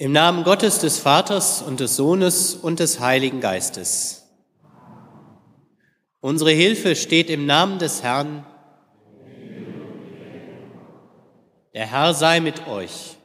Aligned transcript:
Im 0.00 0.12
Namen 0.12 0.44
Gottes, 0.44 0.78
des 0.78 1.00
Vaters 1.00 1.60
und 1.60 1.80
des 1.80 1.96
Sohnes 1.96 2.54
und 2.54 2.78
des 2.78 3.00
Heiligen 3.00 3.40
Geistes. 3.40 4.28
Unsere 6.20 6.52
Hilfe 6.52 6.94
steht 6.94 7.28
im 7.28 7.46
Namen 7.46 7.80
des 7.80 8.04
Herrn. 8.04 8.46
Der 11.74 11.86
Herr 11.86 12.14
sei 12.14 12.38
mit 12.38 12.68
euch. 12.68 13.16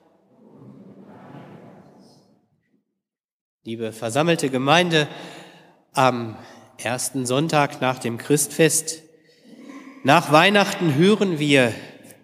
Liebe 3.64 3.94
versammelte 3.94 4.50
Gemeinde, 4.50 5.08
am 5.94 6.36
ersten 6.78 7.28
Sonntag 7.28 7.82
nach 7.82 8.00
dem 8.00 8.18
Christfest, 8.18 9.04
nach 10.04 10.32
Weihnachten 10.32 10.96
hören 10.96 11.38
wir 11.38 11.72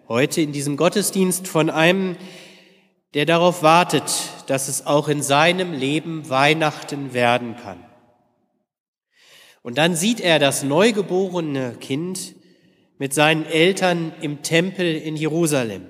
heute 0.08 0.40
in 0.40 0.50
diesem 0.50 0.76
Gottesdienst 0.76 1.46
von 1.46 1.70
einem, 1.70 2.16
der 3.14 3.26
darauf 3.26 3.62
wartet, 3.62 4.04
dass 4.50 4.66
es 4.66 4.84
auch 4.84 5.06
in 5.06 5.22
seinem 5.22 5.72
Leben 5.72 6.28
Weihnachten 6.28 7.14
werden 7.14 7.54
kann. 7.56 7.78
Und 9.62 9.78
dann 9.78 9.94
sieht 9.94 10.18
er 10.18 10.40
das 10.40 10.64
neugeborene 10.64 11.76
Kind 11.78 12.34
mit 12.98 13.14
seinen 13.14 13.46
Eltern 13.46 14.12
im 14.20 14.42
Tempel 14.42 14.96
in 14.96 15.14
Jerusalem. 15.14 15.86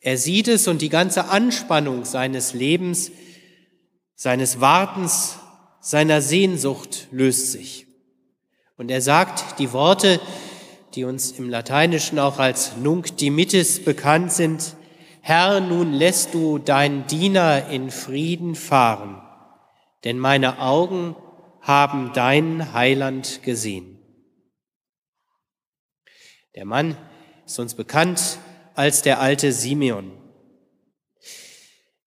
Er 0.00 0.18
sieht 0.18 0.48
es 0.48 0.66
und 0.66 0.82
die 0.82 0.88
ganze 0.88 1.26
Anspannung 1.26 2.04
seines 2.04 2.54
Lebens, 2.54 3.12
seines 4.16 4.60
Wartens, 4.60 5.36
seiner 5.80 6.20
Sehnsucht 6.20 7.06
löst 7.12 7.52
sich. 7.52 7.86
Und 8.76 8.90
er 8.90 9.00
sagt 9.00 9.60
die 9.60 9.72
Worte, 9.72 10.20
die 10.96 11.04
uns 11.04 11.30
im 11.30 11.48
Lateinischen 11.48 12.18
auch 12.18 12.40
als 12.40 12.76
Nunc 12.78 13.16
dimittis 13.16 13.84
bekannt 13.84 14.32
sind, 14.32 14.74
Herr, 15.28 15.60
nun 15.60 15.92
lässt 15.92 16.32
du 16.32 16.56
dein 16.56 17.06
Diener 17.06 17.68
in 17.68 17.90
Frieden 17.90 18.54
fahren, 18.54 19.20
denn 20.04 20.18
meine 20.18 20.58
Augen 20.58 21.16
haben 21.60 22.12
dein 22.14 22.72
Heiland 22.72 23.42
gesehen. 23.42 23.98
Der 26.54 26.64
Mann 26.64 26.96
ist 27.44 27.58
uns 27.58 27.74
bekannt 27.74 28.38
als 28.74 29.02
der 29.02 29.20
alte 29.20 29.52
Simeon. 29.52 30.12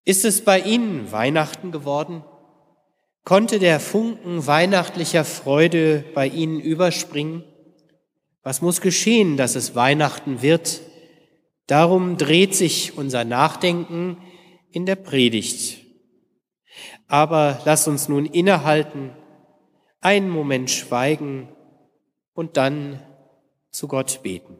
Ist 0.03 0.25
es 0.25 0.43
bei 0.43 0.59
Ihnen 0.59 1.11
Weihnachten 1.11 1.71
geworden? 1.71 2.23
Konnte 3.23 3.59
der 3.59 3.79
Funken 3.79 4.47
weihnachtlicher 4.47 5.25
Freude 5.25 6.05
bei 6.15 6.25
Ihnen 6.25 6.59
überspringen? 6.59 7.43
Was 8.41 8.63
muss 8.63 8.81
geschehen, 8.81 9.37
dass 9.37 9.53
es 9.53 9.75
Weihnachten 9.75 10.41
wird? 10.41 10.81
Darum 11.71 12.17
dreht 12.17 12.53
sich 12.53 12.97
unser 12.97 13.23
Nachdenken 13.23 14.17
in 14.71 14.85
der 14.85 14.97
Predigt. 14.97 15.79
Aber 17.07 17.61
lass 17.63 17.87
uns 17.87 18.09
nun 18.09 18.25
innehalten, 18.25 19.15
einen 20.01 20.29
Moment 20.29 20.69
schweigen 20.69 21.47
und 22.33 22.57
dann 22.57 23.01
zu 23.69 23.87
Gott 23.87 24.21
beten. 24.21 24.57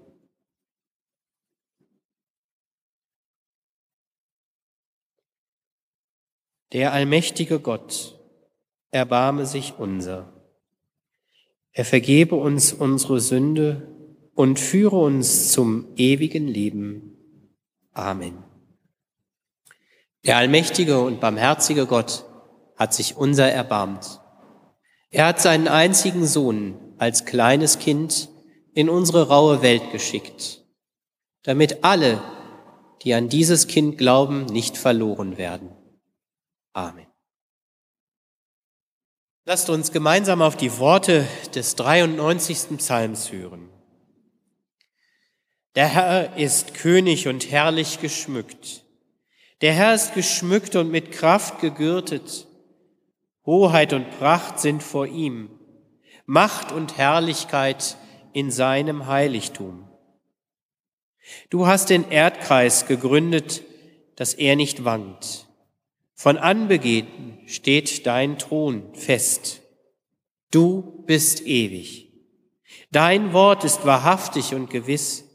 Der 6.72 6.94
allmächtige 6.94 7.60
Gott, 7.60 8.18
erbarme 8.90 9.46
sich 9.46 9.74
unser. 9.78 10.32
Er 11.74 11.84
vergebe 11.84 12.36
uns 12.36 12.72
unsere 12.72 13.20
Sünde 13.20 14.01
und 14.34 14.60
führe 14.60 14.98
uns 14.98 15.52
zum 15.52 15.88
ewigen 15.96 16.48
Leben. 16.48 17.18
Amen. 17.94 18.44
Der 20.26 20.38
allmächtige 20.38 21.02
und 21.02 21.20
barmherzige 21.20 21.86
Gott 21.86 22.26
hat 22.76 22.94
sich 22.94 23.18
unser 23.18 23.52
erbarmt. 23.52 24.22
Er 25.10 25.28
hat 25.28 25.42
seinen 25.42 25.68
einzigen 25.68 26.26
Sohn 26.26 26.96
als 26.98 27.26
kleines 27.26 27.80
Kind 27.80 28.30
in 28.74 28.90
unsere 28.90 29.28
raue 29.28 29.62
Welt 29.62 29.92
geschickt, 29.92 30.64
damit 31.44 31.84
alle, 31.84 32.22
die 33.04 33.14
an 33.14 33.28
dieses 33.28 33.68
Kind 33.68 33.98
glauben, 33.98 34.46
nicht 34.46 34.78
verloren 34.78 35.38
werden. 35.38 35.72
Amen. 36.74 37.08
Lasst 39.44 39.70
uns 39.70 39.92
gemeinsam 39.92 40.42
auf 40.42 40.56
die 40.56 40.78
Worte 40.78 41.28
des 41.56 41.76
93. 41.76 42.78
Psalms 42.78 43.32
hören. 43.32 43.70
Der 45.76 45.88
Herr 45.88 46.38
ist 46.38 46.74
König 46.74 47.28
und 47.28 47.50
herrlich 47.50 48.02
geschmückt. 48.02 48.84
Der 49.62 49.74
Herr 49.74 49.94
ist 49.94 50.14
geschmückt 50.14 50.76
und 50.76 50.92
mit 50.92 51.12
Kraft 51.12 51.62
gegürtet. 51.62 52.48
Hoheit 53.46 53.94
und 53.94 54.10
Pracht 54.20 54.60
sind 54.60 54.84
vor 54.84 55.08
ihm. 55.08 55.50
Macht 56.26 56.72
und 56.72 56.98
Herrlichkeit 56.98 57.96
in 58.34 58.52
seinem 58.52 59.08
Heiligtum. 59.08 59.88
Du 61.50 61.68
hast 61.68 61.90
den 61.90 62.10
Erdkreis 62.10 62.88
gegründet, 62.88 63.64
dass 64.16 64.34
er 64.34 64.56
nicht 64.56 64.84
wankt. 64.84 65.48
Von 66.14 66.38
Anbegehen 66.38 67.40
steht 67.48 68.06
dein 68.06 68.38
Thron 68.38 68.94
fest. 68.94 69.62
Du 70.52 71.04
bist 71.08 71.46
ewig. 71.46 72.12
Dein 72.92 73.32
Wort 73.32 73.64
ist 73.64 73.86
wahrhaftig 73.86 74.54
und 74.54 74.70
gewiss. 74.70 75.31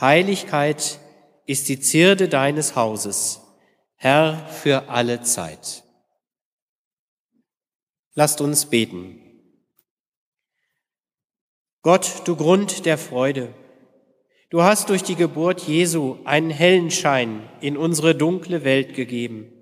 Heiligkeit 0.00 0.98
ist 1.46 1.68
die 1.68 1.78
Zierde 1.78 2.28
deines 2.28 2.74
Hauses, 2.74 3.40
Herr 3.94 4.48
für 4.48 4.88
alle 4.88 5.22
Zeit. 5.22 5.84
Lasst 8.14 8.40
uns 8.40 8.66
beten. 8.66 9.20
Gott, 11.82 12.22
du 12.24 12.34
Grund 12.34 12.86
der 12.86 12.98
Freude, 12.98 13.54
du 14.50 14.62
hast 14.62 14.88
durch 14.88 15.02
die 15.02 15.16
Geburt 15.16 15.60
Jesu 15.60 16.16
einen 16.24 16.50
hellen 16.50 16.90
Schein 16.90 17.48
in 17.60 17.76
unsere 17.76 18.14
dunkle 18.14 18.64
Welt 18.64 18.94
gegeben. 18.94 19.52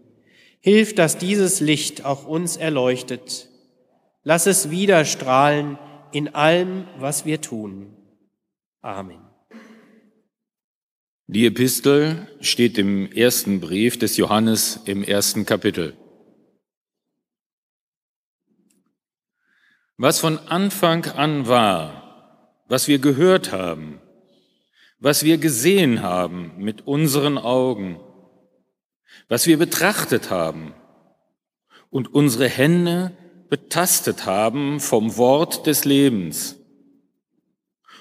Hilf, 0.61 0.95
dass 0.95 1.19
dieses 1.19 1.61
Licht 1.61 2.05
auch 2.05 2.27
uns 2.27 2.57
erleuchtet. 2.57 3.49
Lass 4.23 4.47
es 4.47 4.71
wieder 4.71 5.05
strahlen 5.05 5.79
in 6.13 6.35
allem, 6.35 6.87
was 6.99 7.27
wir 7.27 7.41
tun. 7.41 7.97
Amen. 8.81 9.32
Die 11.35 11.47
Epistel 11.47 12.29
steht 12.43 12.77
im 12.77 13.11
ersten 13.11 13.59
Brief 13.59 13.99
des 13.99 14.19
Johannes 14.19 14.81
im 14.85 15.03
ersten 15.03 15.47
Kapitel. 15.47 15.97
Was 19.97 20.21
von 20.21 20.39
Anfang 20.39 21.07
an 21.07 21.47
war, 21.47 22.61
was 22.69 22.87
wir 22.87 22.99
gehört 22.99 23.51
haben, 23.51 23.99
was 24.99 25.25
wir 25.25 25.39
gesehen 25.39 26.03
haben 26.03 26.53
mit 26.59 26.87
unseren 26.87 27.39
Augen, 27.39 27.99
was 29.27 29.47
wir 29.47 29.57
betrachtet 29.57 30.29
haben 30.29 30.75
und 31.89 32.13
unsere 32.13 32.47
Hände 32.47 33.17
betastet 33.49 34.27
haben 34.27 34.81
vom 34.81 35.17
Wort 35.17 35.67
des 35.67 35.87
Lebens. 35.87 36.57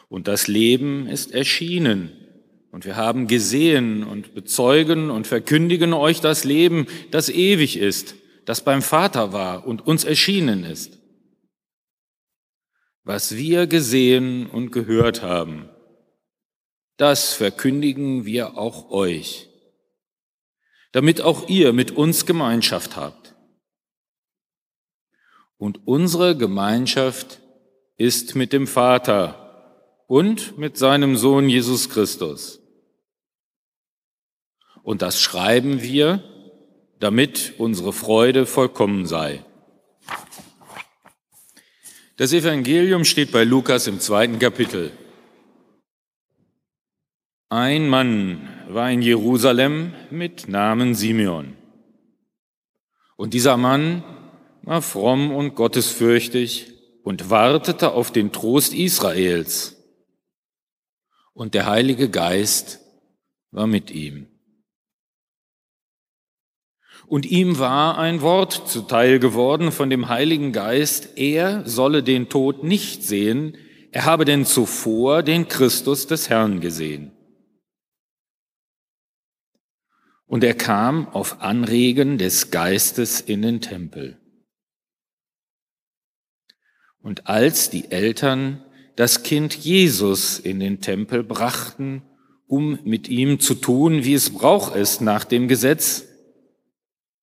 Und 0.09 0.27
das 0.27 0.49
Leben 0.49 1.07
ist 1.07 1.31
erschienen 1.31 2.17
und 2.71 2.85
wir 2.85 2.95
haben 2.95 3.27
gesehen 3.27 4.03
und 4.03 4.33
bezeugen 4.33 5.09
und 5.09 5.27
verkündigen 5.27 5.93
euch 5.93 6.21
das 6.21 6.45
Leben, 6.45 6.87
das 7.11 7.29
ewig 7.29 7.77
ist, 7.77 8.15
das 8.45 8.63
beim 8.63 8.81
Vater 8.81 9.33
war 9.33 9.67
und 9.67 9.85
uns 9.85 10.05
erschienen 10.05 10.63
ist. 10.63 10.97
Was 13.03 13.35
wir 13.35 13.67
gesehen 13.67 14.47
und 14.47 14.71
gehört 14.71 15.21
haben, 15.21 15.69
das 16.97 17.33
verkündigen 17.33 18.25
wir 18.25 18.57
auch 18.57 18.89
euch, 18.91 19.49
damit 20.91 21.21
auch 21.21 21.49
ihr 21.49 21.73
mit 21.73 21.91
uns 21.91 22.25
Gemeinschaft 22.25 22.95
habt. 22.95 23.35
Und 25.57 25.87
unsere 25.87 26.37
Gemeinschaft 26.37 27.41
ist 27.97 28.35
mit 28.35 28.53
dem 28.53 28.65
Vater 28.65 30.03
und 30.07 30.57
mit 30.57 30.77
seinem 30.77 31.17
Sohn 31.17 31.49
Jesus 31.49 31.89
Christus. 31.89 32.60
Und 34.83 35.01
das 35.01 35.21
schreiben 35.21 35.81
wir, 35.81 36.23
damit 36.99 37.53
unsere 37.57 37.93
Freude 37.93 38.45
vollkommen 38.45 39.05
sei. 39.05 39.43
Das 42.17 42.33
Evangelium 42.33 43.03
steht 43.03 43.31
bei 43.31 43.43
Lukas 43.43 43.87
im 43.87 43.99
zweiten 43.99 44.37
Kapitel. 44.37 44.91
Ein 47.49 47.89
Mann 47.89 48.47
war 48.69 48.89
in 48.91 49.01
Jerusalem 49.01 49.93
mit 50.09 50.47
Namen 50.47 50.95
Simeon. 50.95 51.57
Und 53.17 53.33
dieser 53.33 53.57
Mann 53.57 54.03
war 54.61 54.81
fromm 54.81 55.31
und 55.31 55.55
gottesfürchtig 55.55 56.71
und 57.03 57.29
wartete 57.29 57.91
auf 57.91 58.11
den 58.11 58.31
Trost 58.31 58.73
Israels. 58.73 59.77
Und 61.33 61.53
der 61.53 61.65
Heilige 61.65 62.09
Geist 62.09 62.79
war 63.51 63.67
mit 63.67 63.91
ihm. 63.91 64.30
Und 67.11 67.25
ihm 67.25 67.59
war 67.59 67.97
ein 67.97 68.21
Wort 68.21 68.69
zuteil 68.69 69.19
geworden 69.19 69.73
von 69.73 69.89
dem 69.89 70.07
Heiligen 70.07 70.53
Geist, 70.53 71.17
er 71.17 71.67
solle 71.67 72.03
den 72.03 72.29
Tod 72.29 72.63
nicht 72.63 73.03
sehen, 73.03 73.57
er 73.91 74.05
habe 74.05 74.23
denn 74.23 74.45
zuvor 74.45 75.21
den 75.21 75.49
Christus 75.49 76.07
des 76.07 76.29
Herrn 76.29 76.61
gesehen. 76.61 77.11
Und 80.25 80.45
er 80.45 80.53
kam 80.53 81.09
auf 81.09 81.41
Anregen 81.41 82.17
des 82.17 82.49
Geistes 82.49 83.19
in 83.19 83.41
den 83.41 83.59
Tempel. 83.59 84.17
Und 87.01 87.27
als 87.27 87.69
die 87.69 87.91
Eltern 87.91 88.63
das 88.95 89.23
Kind 89.23 89.53
Jesus 89.53 90.39
in 90.39 90.61
den 90.61 90.79
Tempel 90.79 91.25
brachten, 91.25 92.03
um 92.47 92.79
mit 92.85 93.09
ihm 93.09 93.41
zu 93.41 93.55
tun, 93.55 94.05
wie 94.05 94.13
es 94.13 94.29
braucht 94.29 94.77
ist 94.77 95.01
nach 95.01 95.25
dem 95.25 95.49
Gesetz, 95.49 96.07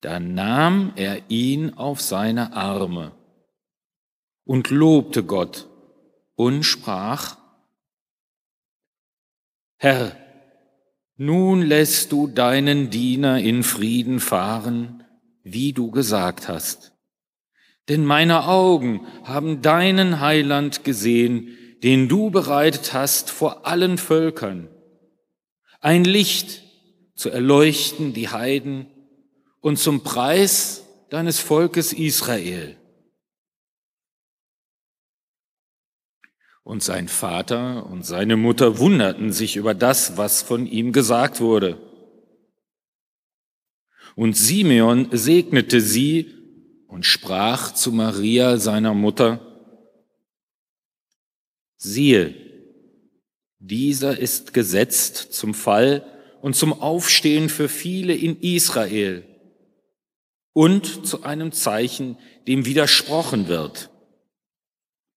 da 0.01 0.19
nahm 0.19 0.93
er 0.95 1.29
ihn 1.29 1.73
auf 1.73 2.01
seine 2.01 2.53
Arme 2.53 3.11
und 4.45 4.69
lobte 4.69 5.23
Gott 5.23 5.67
und 6.35 6.63
sprach, 6.63 7.37
Herr, 9.75 10.15
nun 11.15 11.61
lässt 11.61 12.11
du 12.11 12.27
deinen 12.27 12.89
Diener 12.89 13.39
in 13.39 13.63
Frieden 13.63 14.19
fahren, 14.19 15.03
wie 15.43 15.73
du 15.73 15.91
gesagt 15.91 16.47
hast. 16.47 16.93
Denn 17.89 18.05
meine 18.05 18.47
Augen 18.47 19.05
haben 19.23 19.61
deinen 19.61 20.19
Heiland 20.19 20.83
gesehen, 20.83 21.57
den 21.83 22.07
du 22.07 22.29
bereitet 22.29 22.93
hast 22.93 23.31
vor 23.31 23.65
allen 23.67 23.97
Völkern. 23.97 24.69
Ein 25.81 26.03
Licht 26.03 26.61
zu 27.15 27.29
erleuchten 27.29 28.13
die 28.13 28.29
Heiden 28.29 28.87
und 29.61 29.77
zum 29.77 30.03
Preis 30.03 30.85
deines 31.09 31.39
Volkes 31.39 31.93
Israel. 31.93 32.75
Und 36.63 36.83
sein 36.83 37.07
Vater 37.07 37.85
und 37.87 38.05
seine 38.05 38.37
Mutter 38.37 38.77
wunderten 38.77 39.31
sich 39.33 39.55
über 39.55 39.73
das, 39.73 40.17
was 40.17 40.43
von 40.43 40.67
ihm 40.67 40.93
gesagt 40.93 41.41
wurde. 41.41 41.81
Und 44.15 44.37
Simeon 44.37 45.07
segnete 45.11 45.81
sie 45.81 46.35
und 46.87 47.05
sprach 47.05 47.73
zu 47.73 47.91
Maria, 47.91 48.57
seiner 48.57 48.93
Mutter, 48.93 49.39
siehe, 51.77 52.35
dieser 53.57 54.17
ist 54.17 54.53
gesetzt 54.53 55.33
zum 55.33 55.53
Fall 55.53 56.05
und 56.41 56.55
zum 56.55 56.73
Aufstehen 56.73 57.49
für 57.49 57.69
viele 57.69 58.13
in 58.13 58.39
Israel 58.41 59.28
und 60.53 61.05
zu 61.05 61.23
einem 61.23 61.51
Zeichen, 61.51 62.17
dem 62.47 62.65
widersprochen 62.65 63.47
wird. 63.47 63.89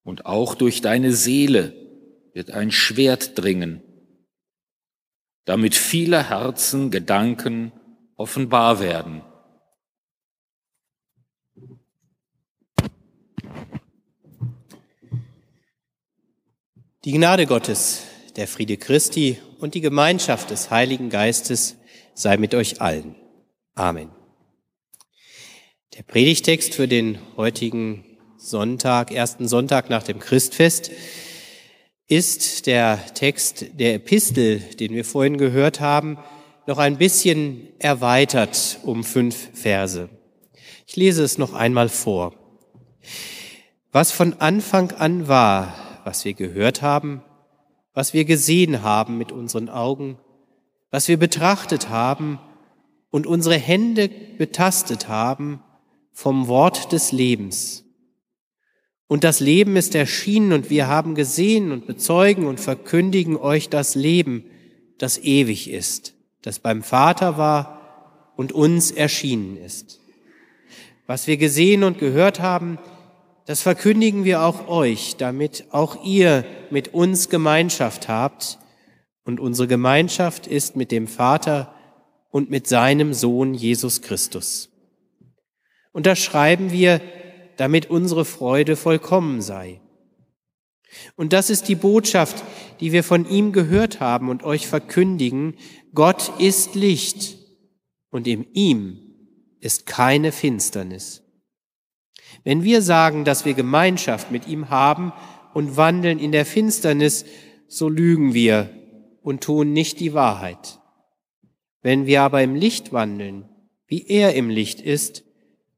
Und 0.04 0.26
auch 0.26 0.54
durch 0.54 0.80
deine 0.80 1.12
Seele 1.12 1.74
wird 2.32 2.50
ein 2.50 2.70
Schwert 2.70 3.38
dringen, 3.38 3.82
damit 5.44 5.74
viele 5.74 6.28
Herzen, 6.28 6.90
Gedanken 6.90 7.72
offenbar 8.16 8.80
werden. 8.80 9.22
Die 17.04 17.12
Gnade 17.12 17.46
Gottes, 17.46 18.04
der 18.36 18.46
Friede 18.46 18.76
Christi 18.76 19.40
und 19.58 19.74
die 19.74 19.80
Gemeinschaft 19.80 20.50
des 20.50 20.70
Heiligen 20.70 21.10
Geistes 21.10 21.76
sei 22.14 22.36
mit 22.36 22.54
euch 22.54 22.80
allen. 22.80 23.16
Amen. 23.74 24.21
Der 25.98 26.04
Predigtext 26.04 26.74
für 26.74 26.88
den 26.88 27.18
heutigen 27.36 28.02
Sonntag, 28.38 29.10
ersten 29.10 29.46
Sonntag 29.46 29.90
nach 29.90 30.02
dem 30.02 30.20
Christfest, 30.20 30.90
ist 32.08 32.66
der 32.66 32.98
Text 33.12 33.66
der 33.78 33.96
Epistel, 33.96 34.60
den 34.60 34.94
wir 34.94 35.04
vorhin 35.04 35.36
gehört 35.36 35.80
haben, 35.80 36.16
noch 36.66 36.78
ein 36.78 36.96
bisschen 36.96 37.68
erweitert 37.78 38.78
um 38.84 39.04
fünf 39.04 39.50
Verse. 39.52 40.08
Ich 40.86 40.96
lese 40.96 41.22
es 41.22 41.36
noch 41.36 41.52
einmal 41.52 41.90
vor. 41.90 42.32
Was 43.90 44.12
von 44.12 44.40
Anfang 44.40 44.92
an 44.92 45.28
war, 45.28 45.74
was 46.04 46.24
wir 46.24 46.32
gehört 46.32 46.80
haben, 46.80 47.22
was 47.92 48.14
wir 48.14 48.24
gesehen 48.24 48.82
haben 48.82 49.18
mit 49.18 49.30
unseren 49.30 49.68
Augen, 49.68 50.16
was 50.90 51.08
wir 51.08 51.18
betrachtet 51.18 51.90
haben 51.90 52.38
und 53.10 53.26
unsere 53.26 53.58
Hände 53.58 54.08
betastet 54.38 55.08
haben, 55.08 55.62
vom 56.12 56.48
Wort 56.48 56.92
des 56.92 57.12
Lebens. 57.12 57.84
Und 59.06 59.24
das 59.24 59.40
Leben 59.40 59.76
ist 59.76 59.94
erschienen 59.94 60.52
und 60.52 60.70
wir 60.70 60.86
haben 60.86 61.14
gesehen 61.14 61.70
und 61.70 61.86
bezeugen 61.86 62.46
und 62.46 62.60
verkündigen 62.60 63.36
euch 63.36 63.68
das 63.68 63.94
Leben, 63.94 64.44
das 64.98 65.18
ewig 65.18 65.68
ist, 65.70 66.14
das 66.40 66.58
beim 66.58 66.82
Vater 66.82 67.36
war 67.36 68.32
und 68.36 68.52
uns 68.52 68.90
erschienen 68.90 69.56
ist. 69.58 70.00
Was 71.06 71.26
wir 71.26 71.36
gesehen 71.36 71.84
und 71.84 71.98
gehört 71.98 72.40
haben, 72.40 72.78
das 73.44 73.60
verkündigen 73.60 74.24
wir 74.24 74.42
auch 74.42 74.68
euch, 74.68 75.16
damit 75.16 75.66
auch 75.72 76.04
ihr 76.04 76.44
mit 76.70 76.94
uns 76.94 77.28
Gemeinschaft 77.28 78.08
habt. 78.08 78.58
Und 79.24 79.40
unsere 79.40 79.68
Gemeinschaft 79.68 80.46
ist 80.46 80.74
mit 80.74 80.90
dem 80.90 81.06
Vater 81.06 81.74
und 82.30 82.50
mit 82.50 82.66
seinem 82.66 83.12
Sohn 83.12 83.52
Jesus 83.52 84.00
Christus. 84.00 84.71
Und 85.92 86.06
das 86.06 86.18
schreiben 86.18 86.72
wir, 86.72 87.00
damit 87.56 87.90
unsere 87.90 88.24
Freude 88.24 88.76
vollkommen 88.76 89.42
sei. 89.42 89.80
Und 91.16 91.32
das 91.32 91.50
ist 91.50 91.68
die 91.68 91.74
Botschaft, 91.74 92.42
die 92.80 92.92
wir 92.92 93.04
von 93.04 93.28
ihm 93.28 93.52
gehört 93.52 94.00
haben 94.00 94.28
und 94.28 94.42
euch 94.42 94.66
verkündigen. 94.66 95.54
Gott 95.94 96.32
ist 96.38 96.74
Licht 96.74 97.36
und 98.10 98.26
in 98.26 98.46
ihm 98.52 98.98
ist 99.60 99.86
keine 99.86 100.32
Finsternis. 100.32 101.22
Wenn 102.44 102.64
wir 102.64 102.82
sagen, 102.82 103.24
dass 103.24 103.44
wir 103.44 103.54
Gemeinschaft 103.54 104.30
mit 104.30 104.48
ihm 104.48 104.70
haben 104.70 105.12
und 105.54 105.76
wandeln 105.76 106.18
in 106.18 106.32
der 106.32 106.44
Finsternis, 106.44 107.24
so 107.68 107.88
lügen 107.88 108.34
wir 108.34 108.70
und 109.22 109.42
tun 109.42 109.72
nicht 109.72 110.00
die 110.00 110.14
Wahrheit. 110.14 110.80
Wenn 111.80 112.06
wir 112.06 112.22
aber 112.22 112.42
im 112.42 112.54
Licht 112.54 112.92
wandeln, 112.92 113.48
wie 113.86 114.06
er 114.06 114.34
im 114.34 114.50
Licht 114.50 114.80
ist, 114.80 115.24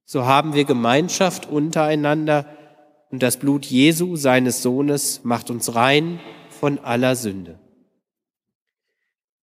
so 0.05 0.25
haben 0.25 0.55
wir 0.55 0.65
Gemeinschaft 0.65 1.49
untereinander 1.49 2.47
und 3.11 3.23
das 3.23 3.39
Blut 3.39 3.65
Jesu, 3.67 4.17
seines 4.17 4.63
Sohnes, 4.63 5.23
macht 5.25 5.51
uns 5.51 5.75
rein 5.75 6.21
von 6.51 6.79
aller 6.79 7.17
Sünde. 7.17 7.59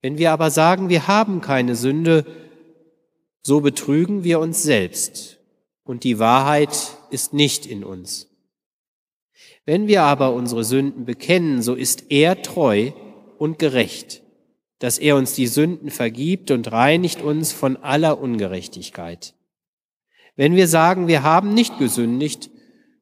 Wenn 0.01 0.17
wir 0.17 0.31
aber 0.31 0.51
sagen, 0.51 0.89
wir 0.89 1.07
haben 1.07 1.41
keine 1.41 1.75
Sünde, 1.75 2.25
so 3.43 3.61
betrügen 3.61 4.23
wir 4.23 4.39
uns 4.39 4.63
selbst 4.63 5.39
und 5.83 6.03
die 6.03 6.19
Wahrheit 6.19 6.97
ist 7.09 7.33
nicht 7.33 7.65
in 7.65 7.83
uns. 7.83 8.29
Wenn 9.65 9.87
wir 9.87 10.03
aber 10.03 10.33
unsere 10.33 10.63
Sünden 10.63 11.05
bekennen, 11.05 11.61
so 11.61 11.75
ist 11.75 12.05
er 12.09 12.41
treu 12.41 12.91
und 13.37 13.59
gerecht, 13.59 14.21
dass 14.79 14.97
er 14.97 15.15
uns 15.15 15.33
die 15.33 15.47
Sünden 15.47 15.91
vergibt 15.91 16.51
und 16.51 16.71
reinigt 16.71 17.21
uns 17.21 17.51
von 17.51 17.77
aller 17.77 18.19
Ungerechtigkeit. 18.19 19.35
Wenn 20.35 20.55
wir 20.55 20.67
sagen, 20.67 21.07
wir 21.07 21.23
haben 21.23 21.53
nicht 21.53 21.77
gesündigt, 21.77 22.50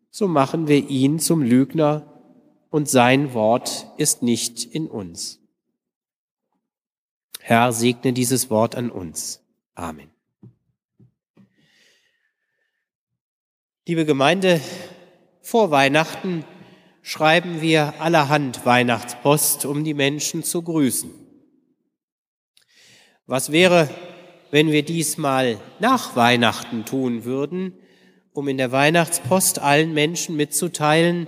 so 0.10 0.28
machen 0.28 0.68
wir 0.68 0.90
ihn 0.90 1.20
zum 1.20 1.42
Lügner 1.42 2.22
und 2.70 2.90
sein 2.90 3.34
Wort 3.34 3.88
ist 3.98 4.24
nicht 4.24 4.66
in 4.66 4.88
uns. 4.88 5.40
Herr, 7.40 7.72
segne 7.72 8.14
dieses 8.14 8.50
Wort 8.50 8.76
an 8.76 8.92
uns. 8.92 9.42
Amen. 9.76 10.10
Liebe 13.88 14.06
Gemeinde, 14.06 14.62
vor 15.42 15.72
Weihnachten 15.72 16.44
schreiben 17.02 17.62
wir 17.62 18.00
allerhand 18.00 18.66
Weihnachtspost, 18.66 19.66
um 19.66 19.84
die 19.84 19.96
Menschen 19.96 20.44
zu 20.44 20.62
grüßen. 20.62 21.12
Was 23.26 23.52
wäre, 23.52 23.90
wenn 24.52 24.72
wir 24.72 24.84
diesmal 24.84 25.60
nach 25.80 26.16
Weihnachten 26.16 26.86
tun 26.86 27.26
würden, 27.26 27.74
um 28.34 28.48
in 28.48 28.58
der 28.58 28.72
Weihnachtspost 28.72 29.60
allen 29.60 29.94
Menschen 29.94 30.36
mitzuteilen, 30.36 31.28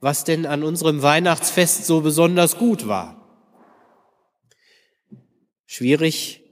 was 0.00 0.24
denn 0.24 0.46
an 0.46 0.62
unserem 0.62 1.02
Weihnachtsfest 1.02 1.86
so 1.86 2.00
besonders 2.00 2.58
gut 2.58 2.86
war. 2.86 3.16
Schwierig, 5.66 6.42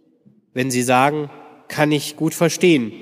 wenn 0.53 0.71
Sie 0.71 0.83
sagen, 0.83 1.31
kann 1.69 1.93
ich 1.93 2.17
gut 2.17 2.35
verstehen. 2.35 2.93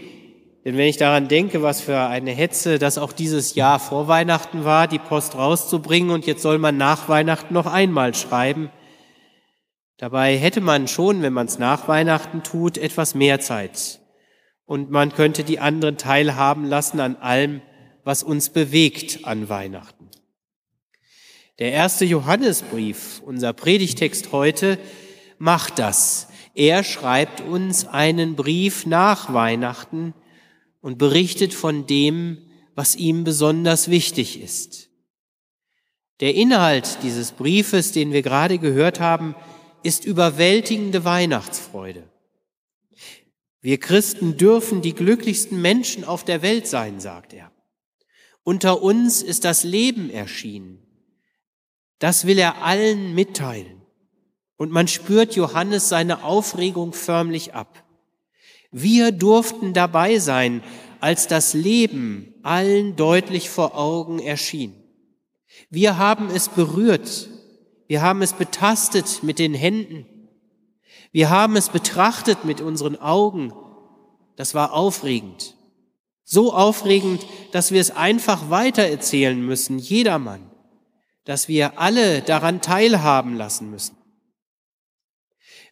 Denn 0.65 0.79
wenn 0.79 0.87
ich 0.87 0.97
daran 0.97 1.29
denke, 1.29 1.63
was 1.63 1.83
für 1.83 1.99
eine 1.99 2.31
Hetze 2.31 2.79
das 2.79 2.97
auch 2.97 3.13
dieses 3.13 3.55
Jahr 3.55 3.79
vor 3.79 4.09
Weihnachten 4.09 4.65
war, 4.65 4.89
die 4.89 4.99
Post 4.99 5.35
rauszubringen 5.35 6.11
und 6.11 6.27
jetzt 6.27 6.43
soll 6.43 6.59
man 6.59 6.79
nach 6.79 7.09
Weihnachten 7.09 7.53
noch 7.53 7.67
einmal 7.67 8.15
schreiben, 8.15 8.71
Dabei 10.05 10.37
hätte 10.37 10.61
man 10.61 10.87
schon, 10.87 11.23
wenn 11.23 11.33
man 11.33 11.47
es 11.47 11.59
nach 11.59 11.89
Weihnachten 11.89 12.43
tut, 12.43 12.77
etwas 12.77 13.15
mehr 13.15 13.41
Zeit, 13.41 14.01
und 14.67 14.91
man 14.91 15.15
könnte 15.15 15.45
die 15.45 15.61
anderen 15.61 15.97
teilhaben 15.97 16.67
lassen 16.67 17.01
an 17.01 17.17
allem, 17.17 17.63
was 18.03 18.23
uns 18.23 18.51
bewegt 18.51 19.25
an 19.25 19.49
Weihnachten. 19.49 20.11
Der 21.59 21.73
erste 21.73 22.05
Johannesbrief, 22.05 23.23
unser 23.25 23.55
Predigtext 23.55 24.31
heute, 24.31 24.79
macht 25.39 25.79
das. 25.79 26.29
Er 26.53 26.85
schreibt 26.85 27.41
uns 27.41 27.87
einen 27.87 28.37
Brief 28.37 28.85
nach 28.85 29.33
Weihnachten 29.33 30.13
und 30.83 30.99
berichtet 30.99 31.55
von 31.55 31.87
dem, 31.87 32.43
was 32.75 32.95
ihm 32.95 33.25
besonders 33.25 33.89
wichtig 33.89 34.39
ist. 34.43 34.91
Der 36.21 36.35
Inhalt 36.35 36.99
dieses 37.03 37.33
Briefes, 37.33 37.93
den 37.93 38.13
wir 38.13 38.21
gerade 38.21 38.59
gehört 38.59 39.01
haben, 39.01 39.35
ist 39.85 40.05
überwältigende 40.05 41.05
Weihnachtsfreude. 41.05 42.03
Wir 43.61 43.79
Christen 43.79 44.37
dürfen 44.37 44.83
die 44.83 44.95
glücklichsten 44.95 45.61
Menschen 45.61 46.05
auf 46.05 46.25
der 46.25 46.43
Welt 46.43 46.67
sein, 46.67 47.01
sagt 47.01 47.33
er. 47.33 47.51
Unter 48.43 48.83
uns 48.83 49.23
ist 49.23 49.45
das 49.45 49.65
Leben 49.65 50.11
erschienen. 50.11 50.87
Das 51.99 52.27
will 52.27 52.39
er 52.39 52.63
allen 52.63 53.15
mitteilen. 53.15 53.81
Und 54.57 54.71
man 54.71 54.89
spürt 54.89 55.35
Johannes 55.35 55.89
seine 55.89 56.25
Aufregung 56.25 56.93
förmlich 56.93 57.55
ab. 57.55 57.85
Wir 58.71 59.13
durften 59.13 59.73
dabei 59.73 60.19
sein, 60.19 60.63
als 61.01 61.27
das 61.27 61.55
Leben 61.55 62.35
allen 62.43 62.97
deutlich 62.97 63.51
vor 63.51 63.79
Augen 63.79 64.19
erschien. 64.19 64.75
Wir 65.71 65.99
haben 65.99 66.31
es 66.31 66.49
berührt, 66.49 67.29
wir 67.87 68.03
haben 68.03 68.23
es 68.23 68.33
betastet 68.33 69.23
mit 69.23 69.39
den 69.39 69.55
Händen, 69.55 70.07
wir 71.13 71.31
haben 71.31 71.57
es 71.57 71.69
betrachtet 71.69 72.45
mit 72.45 72.61
unseren 72.61 72.97
Augen. 72.97 73.53
Das 74.37 74.53
war 74.55 74.73
aufregend. 74.73 75.55
So 76.25 76.53
aufregend, 76.53 77.25
dass 77.53 77.71
wir 77.71 77.81
es 77.81 77.93
einfach 77.93 78.51
weitererzählen 78.51 79.41
müssen, 79.41 79.79
jedermann 79.79 80.51
dass 81.25 81.49
wir 81.49 81.79
alle 81.81 82.21
daran 82.21 82.61
teilhaben 82.61 83.37
lassen 83.37 83.71
müssen. 83.71 83.97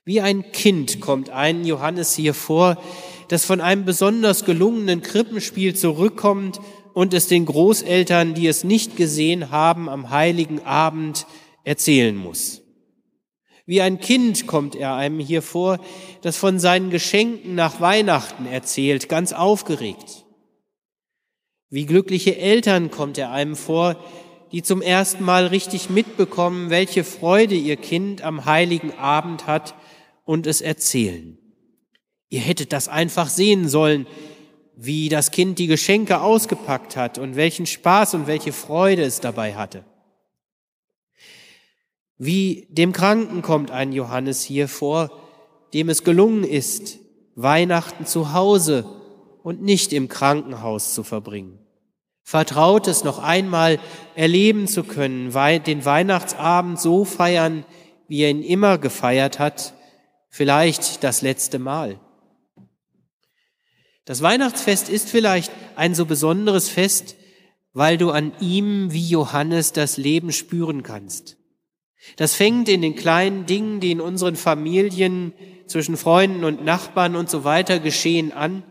Wie 0.05 0.21
ein 0.21 0.51
Kind 0.51 1.01
kommt 1.01 1.31
ein 1.31 1.65
Johannes 1.65 2.15
hier 2.15 2.35
vor, 2.35 2.83
das 3.29 3.45
von 3.45 3.61
einem 3.61 3.85
besonders 3.85 4.45
gelungenen 4.45 5.03
Krippenspiel 5.03 5.77
zurückkommt 5.77 6.61
und 6.93 7.15
es 7.15 7.29
den 7.29 7.47
Großeltern, 7.47 8.35
die 8.35 8.47
es 8.47 8.65
nicht 8.65 8.97
gesehen 8.97 9.51
haben, 9.51 9.89
am 9.89 10.11
heiligen 10.11 10.65
Abend 10.65 11.27
erzählen 11.65 12.17
muss. 12.17 12.63
Wie 13.65 13.81
ein 13.81 14.01
Kind 14.01 14.47
kommt 14.47 14.75
er 14.75 14.95
einem 14.95 15.21
hier 15.21 15.43
vor, 15.43 15.79
das 16.21 16.37
von 16.37 16.59
seinen 16.59 16.91
Geschenken 16.91 17.55
nach 17.55 17.81
Weihnachten 17.81 18.47
erzählt, 18.47 19.09
ganz 19.09 19.33
aufgeregt. 19.33 20.25
Wie 21.71 21.87
glückliche 21.87 22.37
Eltern 22.37 22.91
kommt 22.91 23.19
er 23.19 23.31
einem 23.31 23.57
vor, 23.57 23.97
die 24.51 24.63
zum 24.63 24.83
ersten 24.83 25.25
Mal 25.25 25.47
richtig 25.47 25.89
mitbekommen, 25.89 26.69
welche 26.69 27.05
Freude 27.05 27.55
ihr 27.55 27.77
Kind 27.77 28.23
am 28.23 28.45
heiligen 28.45 28.93
Abend 28.99 29.47
hat 29.47 29.75
und 30.25 30.47
es 30.47 30.61
erzählen. 30.61 31.39
Ihr 32.29 32.41
hättet 32.41 32.73
das 32.73 32.89
einfach 32.89 33.29
sehen 33.29 33.69
sollen, 33.69 34.07
wie 34.77 35.09
das 35.09 35.31
Kind 35.31 35.59
die 35.59 35.67
Geschenke 35.67 36.21
ausgepackt 36.21 36.97
hat 36.97 37.19
und 37.19 37.37
welchen 37.37 37.67
Spaß 37.67 38.15
und 38.15 38.27
welche 38.27 38.53
Freude 38.53 39.03
es 39.03 39.21
dabei 39.21 39.55
hatte. 39.55 39.85
Wie 42.25 42.69
dem 42.71 42.93
Kranken 42.93 43.43
kommt 43.43 43.73
ein 43.73 43.91
Johannes 43.91 44.45
hier 44.45 44.69
vor, 44.69 45.11
dem 45.75 45.89
es 45.89 46.05
gelungen 46.05 46.45
ist, 46.45 47.01
Weihnachten 47.35 48.07
zu 48.07 48.33
Hause 48.33 48.85
und 49.43 49.61
nicht 49.61 49.93
im 49.93 50.07
Krankenhaus 50.07 50.95
zu 50.95 51.03
verbringen. 51.03 51.59
Vertrautes 52.23 53.03
noch 53.03 53.19
einmal 53.19 53.81
erleben 54.15 54.69
zu 54.69 54.85
können, 54.85 55.33
den 55.33 55.85
Weihnachtsabend 55.85 56.81
so 56.81 57.05
feiern, 57.05 57.65
wie 58.07 58.21
er 58.21 58.31
ihn 58.31 58.45
immer 58.45 58.79
gefeiert 58.79 59.41
hat, 59.41 59.75
vielleicht 60.29 61.03
das 61.03 61.23
letzte 61.23 61.59
Mal. 61.59 61.99
Das 64.05 64.23
Weihnachtsfest 64.23 64.89
ist 64.89 65.09
vielleicht 65.09 65.51
ein 65.75 65.97
so 65.97 66.07
besonderes 66.07 66.69
Fest, 66.69 67.17
weil 67.73 67.99
du 67.99 68.13
an 68.13 68.31
ihm 68.39 68.93
wie 68.93 69.09
Johannes 69.09 69.73
das 69.73 69.97
Leben 69.97 70.31
spüren 70.31 70.85
kannst. 70.85 71.42
Das 72.17 72.35
fängt 72.35 72.69
in 72.69 72.83
den 72.83 72.97
kleinen 72.97 73.47
Dingen, 73.47 73.81
die 73.81 73.93
in 73.93 74.01
unseren 74.01 74.37
Familien 74.37 75.33
zwischen 75.67 75.97
Freunden 75.97 76.45
und 76.45 76.65
Nachbarn 76.65 77.17
und 77.17 77.31
so 77.31 77.45
weiter 77.45 77.79
geschehen 77.79 78.33
an. 78.33 78.63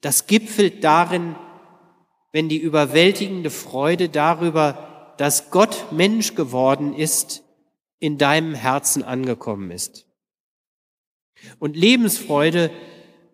Das 0.00 0.26
gipfelt 0.26 0.82
darin, 0.82 1.36
wenn 2.32 2.48
die 2.48 2.58
überwältigende 2.58 3.50
Freude 3.50 4.08
darüber, 4.08 5.14
dass 5.18 5.50
Gott 5.50 5.92
Mensch 5.92 6.34
geworden 6.34 6.94
ist, 6.94 7.42
in 8.00 8.18
deinem 8.18 8.54
Herzen 8.54 9.02
angekommen 9.02 9.70
ist. 9.70 10.06
Und 11.58 11.76
Lebensfreude, 11.76 12.70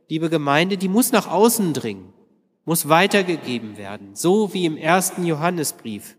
liebe 0.08 0.28
Gemeinde, 0.28 0.76
die 0.76 0.88
muss 0.88 1.12
nach 1.12 1.28
außen 1.28 1.72
dringen, 1.72 2.12
muss 2.64 2.88
weitergegeben 2.88 3.78
werden, 3.78 4.14
so 4.14 4.52
wie 4.52 4.66
im 4.66 4.76
ersten 4.76 5.24
Johannesbrief. 5.24 6.16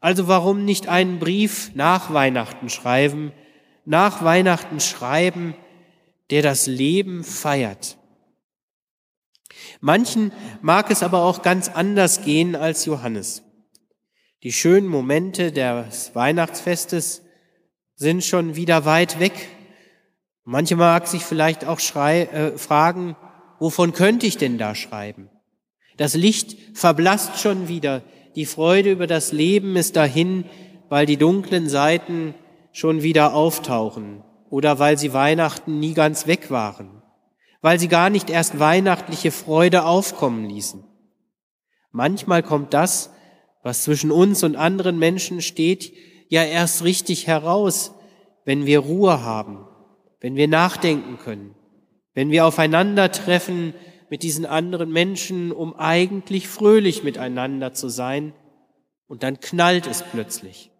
Also 0.00 0.28
warum 0.28 0.64
nicht 0.64 0.88
einen 0.88 1.18
Brief 1.18 1.72
nach 1.74 2.12
Weihnachten 2.12 2.68
schreiben, 2.68 3.32
nach 3.84 4.22
Weihnachten 4.22 4.80
schreiben, 4.80 5.54
der 6.30 6.42
das 6.42 6.66
Leben 6.66 7.24
feiert? 7.24 7.98
Manchen 9.80 10.32
mag 10.60 10.90
es 10.90 11.02
aber 11.02 11.22
auch 11.22 11.42
ganz 11.42 11.68
anders 11.68 12.22
gehen 12.22 12.54
als 12.54 12.84
Johannes. 12.84 13.42
Die 14.44 14.52
schönen 14.52 14.86
Momente 14.86 15.50
des 15.50 16.14
Weihnachtsfestes 16.14 17.22
sind 17.96 18.24
schon 18.24 18.54
wieder 18.54 18.84
weit 18.84 19.18
weg. 19.18 19.32
Manche 20.44 20.76
mag 20.76 21.08
sich 21.08 21.24
vielleicht 21.24 21.64
auch 21.64 21.80
äh, 21.96 22.56
fragen, 22.56 23.16
wovon 23.58 23.92
könnte 23.92 24.26
ich 24.26 24.36
denn 24.36 24.56
da 24.56 24.76
schreiben? 24.76 25.28
Das 25.96 26.14
Licht 26.14 26.56
verblasst 26.78 27.40
schon 27.40 27.66
wieder, 27.66 28.02
die 28.34 28.46
Freude 28.46 28.92
über 28.92 29.06
das 29.06 29.32
Leben 29.32 29.76
ist 29.76 29.96
dahin, 29.96 30.44
weil 30.88 31.06
die 31.06 31.16
dunklen 31.16 31.68
Seiten 31.68 32.34
schon 32.72 33.02
wieder 33.02 33.34
auftauchen 33.34 34.22
oder 34.50 34.78
weil 34.78 34.98
sie 34.98 35.12
Weihnachten 35.12 35.78
nie 35.80 35.94
ganz 35.94 36.26
weg 36.26 36.50
waren 36.50 36.98
weil 37.60 37.78
sie 37.78 37.88
gar 37.88 38.10
nicht 38.10 38.30
erst 38.30 38.58
weihnachtliche 38.58 39.30
Freude 39.30 39.84
aufkommen 39.84 40.48
ließen. 40.48 40.84
Manchmal 41.90 42.42
kommt 42.42 42.74
das, 42.74 43.10
was 43.62 43.82
zwischen 43.82 44.10
uns 44.10 44.44
und 44.44 44.56
anderen 44.56 44.98
Menschen 44.98 45.40
steht, 45.40 45.92
ja 46.28 46.44
erst 46.44 46.84
richtig 46.84 47.26
heraus, 47.26 47.92
wenn 48.44 48.66
wir 48.66 48.80
Ruhe 48.80 49.22
haben, 49.22 49.66
wenn 50.20 50.36
wir 50.36 50.48
nachdenken 50.48 51.18
können, 51.18 51.54
wenn 52.14 52.30
wir 52.30 52.46
aufeinandertreffen 52.46 53.74
mit 54.10 54.22
diesen 54.22 54.46
anderen 54.46 54.90
Menschen, 54.90 55.52
um 55.52 55.74
eigentlich 55.74 56.48
fröhlich 56.48 57.02
miteinander 57.02 57.72
zu 57.74 57.88
sein, 57.88 58.32
und 59.06 59.22
dann 59.22 59.40
knallt 59.40 59.86
es 59.86 60.02
plötzlich. 60.02 60.70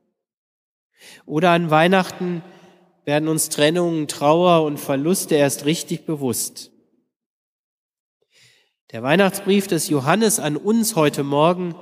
Oder 1.24 1.50
an 1.50 1.70
Weihnachten 1.70 2.42
werden 3.04 3.28
uns 3.28 3.48
Trennungen, 3.48 4.06
Trauer 4.06 4.64
und 4.64 4.78
Verluste 4.78 5.34
erst 5.34 5.64
richtig 5.64 6.04
bewusst. 6.04 6.70
Der 8.92 9.02
Weihnachtsbrief 9.02 9.66
des 9.66 9.88
Johannes 9.88 10.40
an 10.40 10.56
uns 10.56 10.96
heute 10.96 11.24
Morgen 11.24 11.74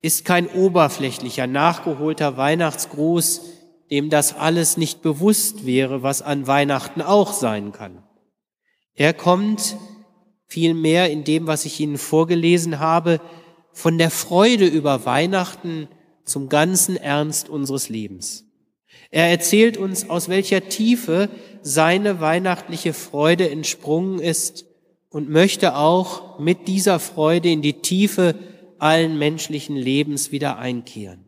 ist 0.00 0.24
kein 0.24 0.48
oberflächlicher, 0.48 1.46
nachgeholter 1.46 2.36
Weihnachtsgruß, 2.36 3.42
dem 3.90 4.10
das 4.10 4.36
alles 4.36 4.76
nicht 4.76 5.02
bewusst 5.02 5.66
wäre, 5.66 6.02
was 6.02 6.22
an 6.22 6.46
Weihnachten 6.46 7.02
auch 7.02 7.32
sein 7.32 7.72
kann. 7.72 8.04
Er 8.94 9.14
kommt 9.14 9.76
vielmehr 10.48 11.10
in 11.10 11.24
dem, 11.24 11.46
was 11.46 11.64
ich 11.64 11.78
Ihnen 11.78 11.98
vorgelesen 11.98 12.80
habe, 12.80 13.20
von 13.72 13.98
der 13.98 14.10
Freude 14.10 14.66
über 14.66 15.04
Weihnachten 15.04 15.88
zum 16.24 16.48
ganzen 16.48 16.96
Ernst 16.96 17.48
unseres 17.48 17.88
Lebens. 17.88 18.44
Er 19.10 19.28
erzählt 19.28 19.76
uns, 19.76 20.10
aus 20.10 20.28
welcher 20.28 20.68
Tiefe 20.68 21.28
seine 21.62 22.20
weihnachtliche 22.20 22.92
Freude 22.92 23.48
entsprungen 23.50 24.18
ist 24.18 24.66
und 25.10 25.30
möchte 25.30 25.76
auch 25.76 26.38
mit 26.38 26.66
dieser 26.66 26.98
Freude 26.98 27.50
in 27.50 27.62
die 27.62 27.80
Tiefe 27.80 28.34
allen 28.78 29.18
menschlichen 29.18 29.76
Lebens 29.76 30.32
wieder 30.32 30.58
einkehren. 30.58 31.24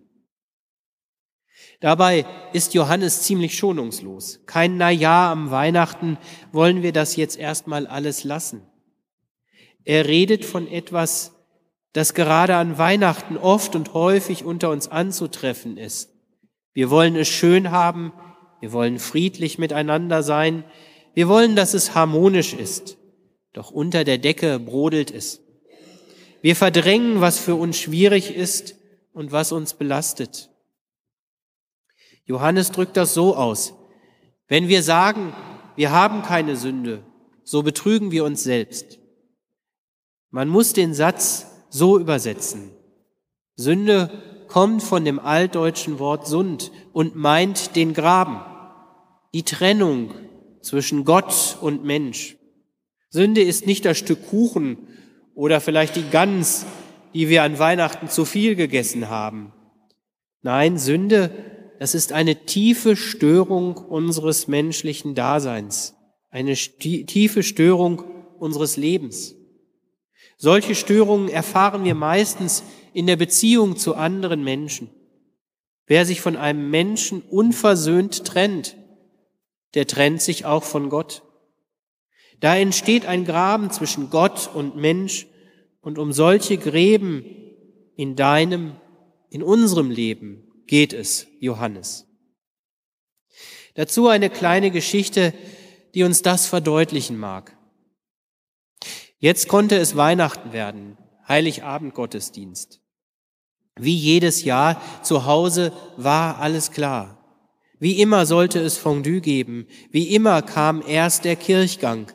Dabei 1.81 2.27
ist 2.53 2.75
Johannes 2.75 3.23
ziemlich 3.23 3.57
schonungslos. 3.57 4.41
Kein 4.45 4.77
Na 4.77 4.91
am 5.31 5.51
Weihnachten 5.51 6.19
wollen 6.53 6.83
wir 6.83 6.93
das 6.93 7.17
jetzt 7.17 7.39
erstmal 7.39 7.87
alles 7.87 8.25
lassen. 8.25 8.63
Er 9.85 10.07
redet 10.07 10.45
von 10.45 10.69
etwas, 10.69 11.33
das 11.93 12.15
gerade 12.15 12.57
an 12.57 12.79
Weihnachten 12.79 13.37
oft 13.37 13.75
und 13.75 13.95
häufig 13.95 14.45
unter 14.45 14.71
uns 14.71 14.89
anzutreffen 14.89 15.77
ist. 15.77 16.11
Wir 16.73 16.91
wollen 16.91 17.17
es 17.17 17.29
schön 17.29 17.71
haben, 17.71 18.13
wir 18.61 18.73
wollen 18.73 18.99
friedlich 18.99 19.59
miteinander 19.59 20.23
sein, 20.23 20.65
wir 21.15 21.29
wollen, 21.29 21.57
dass 21.57 21.75
es 21.75 21.95
harmonisch 21.95 22.55
ist. 22.55 22.97
doch 23.53 23.73
unter 23.73 24.05
der 24.05 24.19
Decke 24.19 24.61
brodelt 24.61 25.11
es. 25.11 25.41
Wir 26.41 26.55
verdrängen, 26.55 27.21
was 27.21 27.41
für 27.41 27.57
uns 27.57 27.77
schwierig 27.77 28.35
ist 28.35 28.77
und 29.13 29.33
was 29.33 29.51
uns 29.51 29.75
belastet. 29.75 30.51
Johannes 32.25 32.71
drückt 32.71 32.97
das 32.97 33.13
so 33.13 33.35
aus. 33.35 33.75
Wenn 34.47 34.69
wir 34.69 34.85
sagen, 34.85 35.33
wir 35.75 35.91
haben 35.91 36.23
keine 36.23 36.55
Sünde, 36.55 37.03
so 37.43 37.65
betrügen 37.65 38.13
wir 38.13 38.25
uns 38.25 38.45
selbst. 38.45 39.00
Man 40.31 40.49
muss 40.49 40.73
den 40.73 40.95
Satz 40.95 41.47
so 41.71 41.99
übersetzen. 41.99 42.71
Sünde 43.57 44.11
kommt 44.49 44.83
von 44.83 45.05
dem 45.05 45.19
altdeutschen 45.19 45.99
Wort 45.99 46.27
Sund 46.27 46.73
und 46.93 47.17
meint 47.17 47.77
den 47.77 47.95
Graben, 47.95 48.41
die 49.35 49.45
Trennung 49.45 50.13
zwischen 50.61 51.05
Gott 51.05 51.59
und 51.61 51.85
Mensch. 51.85 52.37
Sünde 53.11 53.43
ist 53.43 53.67
nicht 53.67 53.85
das 53.85 53.99
Stück 53.99 54.29
Kuchen 54.29 54.79
oder 55.35 55.61
vielleicht 55.61 55.97
die 55.97 56.09
Gans, 56.11 56.65
die 57.13 57.29
wir 57.29 57.43
an 57.43 57.59
Weihnachten 57.59 58.09
zu 58.09 58.25
viel 58.25 58.55
gegessen 58.55 59.09
haben. 59.09 59.53
Nein, 60.43 60.79
Sünde, 60.79 61.31
das 61.81 61.95
ist 61.95 62.13
eine 62.13 62.47
tiefe 62.47 62.95
Störung 62.95 63.77
unseres 63.77 64.49
menschlichen 64.49 65.15
Daseins, 65.15 65.95
eine 66.31 66.55
tiefe 66.55 67.43
Störung 67.43 68.05
unseres 68.39 68.77
Lebens. 68.77 69.35
Solche 70.43 70.75
Störungen 70.75 71.29
erfahren 71.29 71.85
wir 71.85 71.95
meistens 71.95 72.63
in 72.95 73.07
der 73.07 73.17
Beziehung 73.17 73.77
zu 73.77 73.95
anderen 73.95 74.43
Menschen. 74.43 74.89
Wer 75.87 76.07
sich 76.07 76.23
von 76.23 76.35
einem 76.35 76.71
Menschen 76.71 77.21
unversöhnt 77.21 78.25
trennt, 78.25 78.75
der 79.75 79.87
trennt 79.87 80.23
sich 80.23 80.47
auch 80.47 80.65
von 80.65 80.89
Gott. 80.89 81.25
Da 82.41 82.57
entsteht 82.57 83.05
ein 83.05 83.27
Graben 83.27 83.71
zwischen 83.71 84.09
Gott 84.09 84.49
und 84.55 84.77
Mensch 84.77 85.27
und 85.83 85.99
um 85.99 86.11
solche 86.11 86.57
Gräben 86.57 87.23
in 87.95 88.17
deinem, 88.17 88.77
in 89.29 89.43
unserem 89.43 89.91
Leben 89.91 90.51
geht 90.67 90.95
es, 90.95 91.27
Johannes. 91.41 92.07
Dazu 93.75 94.09
eine 94.09 94.31
kleine 94.31 94.71
Geschichte, 94.71 95.35
die 95.95 96.03
uns 96.03 96.23
das 96.23 96.47
verdeutlichen 96.47 97.19
mag. 97.19 97.60
Jetzt 99.23 99.49
konnte 99.49 99.77
es 99.77 99.97
Weihnachten 99.97 100.55
werden, 100.55 100.97
Heiligabend 101.29 101.93
Gottesdienst. 101.93 102.81
Wie 103.79 103.95
jedes 103.95 104.45
Jahr 104.45 104.81
zu 105.03 105.27
Hause 105.27 105.73
war 105.99 106.39
alles 106.39 106.71
klar. 106.71 107.19
Wie 107.79 108.01
immer 108.01 108.25
sollte 108.25 108.61
es 108.61 108.79
Fondue 108.79 109.21
geben, 109.21 109.67
wie 109.91 110.15
immer 110.15 110.41
kam 110.41 110.83
erst 110.87 111.27
der 111.27 111.37
Kirchgang, 111.37 112.07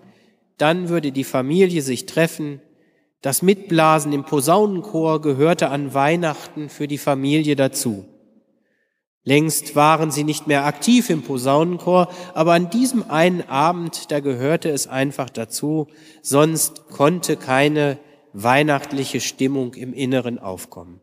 dann 0.57 0.89
würde 0.89 1.12
die 1.12 1.24
Familie 1.24 1.83
sich 1.83 2.07
treffen, 2.07 2.59
das 3.21 3.43
Mitblasen 3.43 4.12
im 4.12 4.24
Posaunenchor 4.24 5.21
gehörte 5.21 5.69
an 5.69 5.93
Weihnachten 5.93 6.69
für 6.69 6.88
die 6.88 6.97
Familie 6.97 7.55
dazu. 7.55 8.05
Längst 9.27 9.75
waren 9.75 10.12
sie 10.12 10.24
nicht 10.24 10.46
mehr 10.46 10.65
aktiv 10.65 11.10
im 11.10 11.24
Posaunenchor, 11.24 12.10
aber 12.36 12.53
an 12.53 12.70
diesem 12.70 13.10
einen 13.10 13.41
Abend, 13.41 14.12
da 14.12 14.20
gehörte 14.20 14.70
es 14.70 14.86
einfach 14.86 15.32
dazu, 15.32 15.88
sonst 16.22 16.88
konnte 16.89 17.36
keine 17.36 17.98
weihnachtliche 18.34 19.20
Stimmung 19.20 19.74
im 19.74 19.94
Inneren 19.94 20.38
aufkommen. 20.38 21.01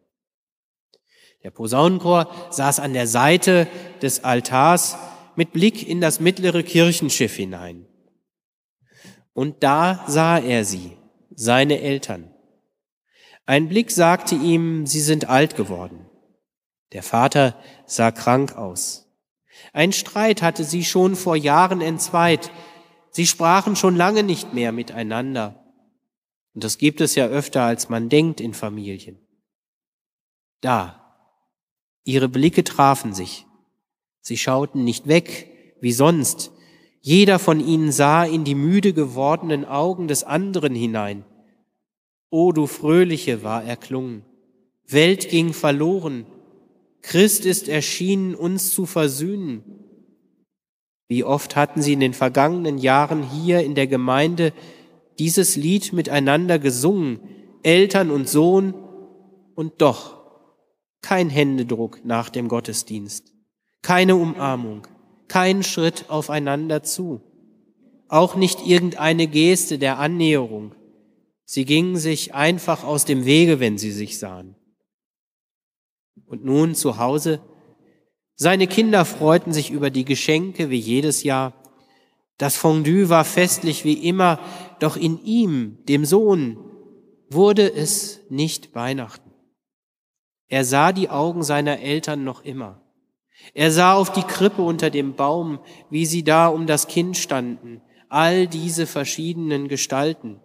Der 1.42 1.50
Posaunenchor 1.50 2.30
saß 2.50 2.78
an 2.78 2.92
der 2.92 3.08
Seite 3.08 3.66
des 4.02 4.22
Altars 4.22 4.96
mit 5.34 5.52
Blick 5.52 5.88
in 5.88 6.00
das 6.00 6.20
mittlere 6.20 6.62
Kirchenschiff 6.62 7.34
hinein. 7.34 7.86
Und 9.32 9.64
da 9.64 10.04
sah 10.06 10.38
er 10.38 10.64
sie, 10.64 10.96
seine 11.34 11.80
Eltern. 11.80 12.32
Ein 13.46 13.68
Blick 13.68 13.90
sagte 13.90 14.36
ihm, 14.36 14.86
sie 14.86 15.00
sind 15.00 15.28
alt 15.28 15.56
geworden. 15.56 16.06
Der 16.92 17.02
Vater 17.02 17.56
sah 17.86 18.10
krank 18.10 18.56
aus. 18.56 19.08
Ein 19.72 19.92
Streit 19.92 20.42
hatte 20.42 20.64
sie 20.64 20.84
schon 20.84 21.16
vor 21.16 21.36
Jahren 21.36 21.80
entzweit. 21.80 22.50
Sie 23.10 23.26
sprachen 23.26 23.76
schon 23.76 23.96
lange 23.96 24.22
nicht 24.22 24.52
mehr 24.52 24.72
miteinander. 24.72 25.62
Und 26.54 26.64
das 26.64 26.78
gibt 26.78 27.00
es 27.00 27.14
ja 27.14 27.26
öfter, 27.26 27.62
als 27.62 27.88
man 27.88 28.08
denkt 28.08 28.40
in 28.40 28.54
Familien. 28.54 29.18
Da, 30.60 31.14
ihre 32.04 32.28
Blicke 32.28 32.64
trafen 32.64 33.14
sich. 33.14 33.46
Sie 34.20 34.36
schauten 34.36 34.84
nicht 34.84 35.08
weg, 35.08 35.76
wie 35.80 35.92
sonst. 35.92 36.52
Jeder 37.00 37.38
von 37.38 37.58
ihnen 37.58 37.90
sah 37.90 38.24
in 38.24 38.44
die 38.44 38.54
müde 38.54 38.92
gewordenen 38.92 39.64
Augen 39.64 40.08
des 40.08 40.24
anderen 40.24 40.74
hinein. 40.74 41.24
O 42.30 42.52
du 42.52 42.66
Fröhliche 42.66 43.42
war 43.42 43.64
erklungen. 43.64 44.24
Welt 44.86 45.28
ging 45.28 45.52
verloren, 45.52 46.26
Christ 47.02 47.44
ist 47.44 47.68
erschienen, 47.68 48.34
uns 48.34 48.70
zu 48.70 48.86
versöhnen. 48.86 49.64
Wie 51.08 51.24
oft 51.24 51.56
hatten 51.56 51.82
sie 51.82 51.92
in 51.92 52.00
den 52.00 52.14
vergangenen 52.14 52.78
Jahren 52.78 53.22
hier 53.22 53.60
in 53.60 53.74
der 53.74 53.86
Gemeinde 53.86 54.52
dieses 55.18 55.56
Lied 55.56 55.92
miteinander 55.92 56.58
gesungen, 56.58 57.20
Eltern 57.62 58.10
und 58.10 58.28
Sohn, 58.28 58.74
und 59.54 59.82
doch 59.82 60.22
kein 61.02 61.28
Händedruck 61.28 62.04
nach 62.04 62.30
dem 62.30 62.48
Gottesdienst, 62.48 63.32
keine 63.82 64.16
Umarmung, 64.16 64.86
kein 65.28 65.62
Schritt 65.62 66.06
aufeinander 66.08 66.82
zu, 66.82 67.20
auch 68.08 68.34
nicht 68.34 68.66
irgendeine 68.66 69.26
Geste 69.26 69.78
der 69.78 69.98
Annäherung. 69.98 70.74
Sie 71.44 71.64
gingen 71.64 71.96
sich 71.96 72.34
einfach 72.34 72.84
aus 72.84 73.04
dem 73.04 73.24
Wege, 73.24 73.60
wenn 73.60 73.76
sie 73.76 73.90
sich 73.90 74.18
sahen. 74.18 74.54
Und 76.26 76.44
nun 76.44 76.74
zu 76.74 76.98
Hause, 76.98 77.40
seine 78.34 78.66
Kinder 78.66 79.04
freuten 79.04 79.52
sich 79.52 79.70
über 79.70 79.90
die 79.90 80.04
Geschenke 80.04 80.70
wie 80.70 80.78
jedes 80.78 81.22
Jahr. 81.22 81.52
Das 82.38 82.56
Fondue 82.56 83.08
war 83.08 83.24
festlich 83.24 83.84
wie 83.84 84.08
immer, 84.08 84.38
doch 84.80 84.96
in 84.96 85.22
ihm, 85.24 85.78
dem 85.88 86.04
Sohn, 86.04 86.58
wurde 87.30 87.72
es 87.72 88.20
nicht 88.30 88.74
Weihnachten. 88.74 89.30
Er 90.48 90.64
sah 90.64 90.92
die 90.92 91.08
Augen 91.08 91.42
seiner 91.42 91.80
Eltern 91.80 92.24
noch 92.24 92.44
immer. 92.44 92.82
Er 93.54 93.70
sah 93.70 93.94
auf 93.94 94.12
die 94.12 94.22
Krippe 94.22 94.62
unter 94.62 94.90
dem 94.90 95.14
Baum, 95.14 95.60
wie 95.90 96.06
sie 96.06 96.24
da 96.24 96.48
um 96.48 96.66
das 96.66 96.88
Kind 96.88 97.16
standen, 97.16 97.80
all 98.08 98.46
diese 98.46 98.86
verschiedenen 98.86 99.68
Gestalten. 99.68 100.40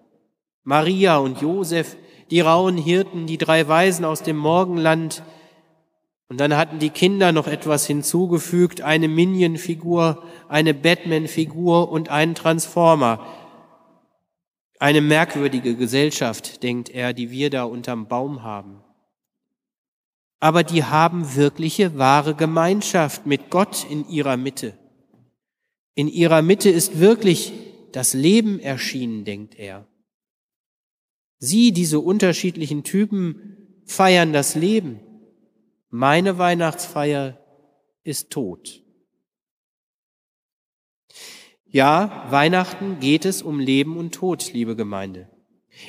Maria 0.63 1.17
und 1.17 1.41
Josef, 1.41 1.97
die 2.31 2.41
rauen 2.41 2.77
Hirten, 2.77 3.25
die 3.25 3.37
drei 3.37 3.67
Weisen 3.67 4.05
aus 4.05 4.23
dem 4.23 4.37
Morgenland, 4.37 5.23
und 6.29 6.39
dann 6.39 6.57
hatten 6.57 6.79
die 6.79 6.89
Kinder 6.89 7.31
noch 7.31 7.47
etwas 7.47 7.87
hinzugefügt, 7.87 8.81
eine 8.81 9.07
Minion-Figur, 9.07 10.23
eine 10.49 10.73
Batman-Figur 10.73 11.89
und 11.89 12.09
einen 12.09 12.35
Transformer. 12.35 13.25
Eine 14.79 15.01
merkwürdige 15.01 15.75
Gesellschaft, 15.75 16.61
denkt 16.63 16.89
er, 16.89 17.13
die 17.13 17.31
wir 17.31 17.49
da 17.49 17.63
unterm 17.63 18.07
Baum 18.07 18.43
haben. 18.43 18.83
Aber 20.39 20.63
die 20.63 20.83
haben 20.83 21.35
wirkliche, 21.35 21.97
wahre 21.97 22.35
Gemeinschaft 22.35 23.25
mit 23.25 23.49
Gott 23.49 23.87
in 23.89 24.07
ihrer 24.07 24.37
Mitte. 24.37 24.77
In 25.95 26.07
ihrer 26.07 26.41
Mitte 26.41 26.69
ist 26.69 26.99
wirklich 26.99 27.53
das 27.93 28.13
Leben 28.13 28.59
erschienen, 28.59 29.23
denkt 29.25 29.55
er. 29.55 29.87
Sie, 31.39 31.71
diese 31.71 31.99
unterschiedlichen 31.99 32.83
Typen, 32.83 33.81
feiern 33.85 34.33
das 34.33 34.55
Leben. 34.55 34.99
Meine 35.99 36.37
Weihnachtsfeier 36.37 37.39
ist 38.03 38.29
tot. 38.29 38.83
Ja, 41.65 42.27
Weihnachten 42.29 42.99
geht 42.99 43.25
es 43.25 43.41
um 43.41 43.59
Leben 43.59 43.97
und 43.97 44.13
Tod, 44.13 44.53
liebe 44.53 44.75
Gemeinde. 44.75 45.27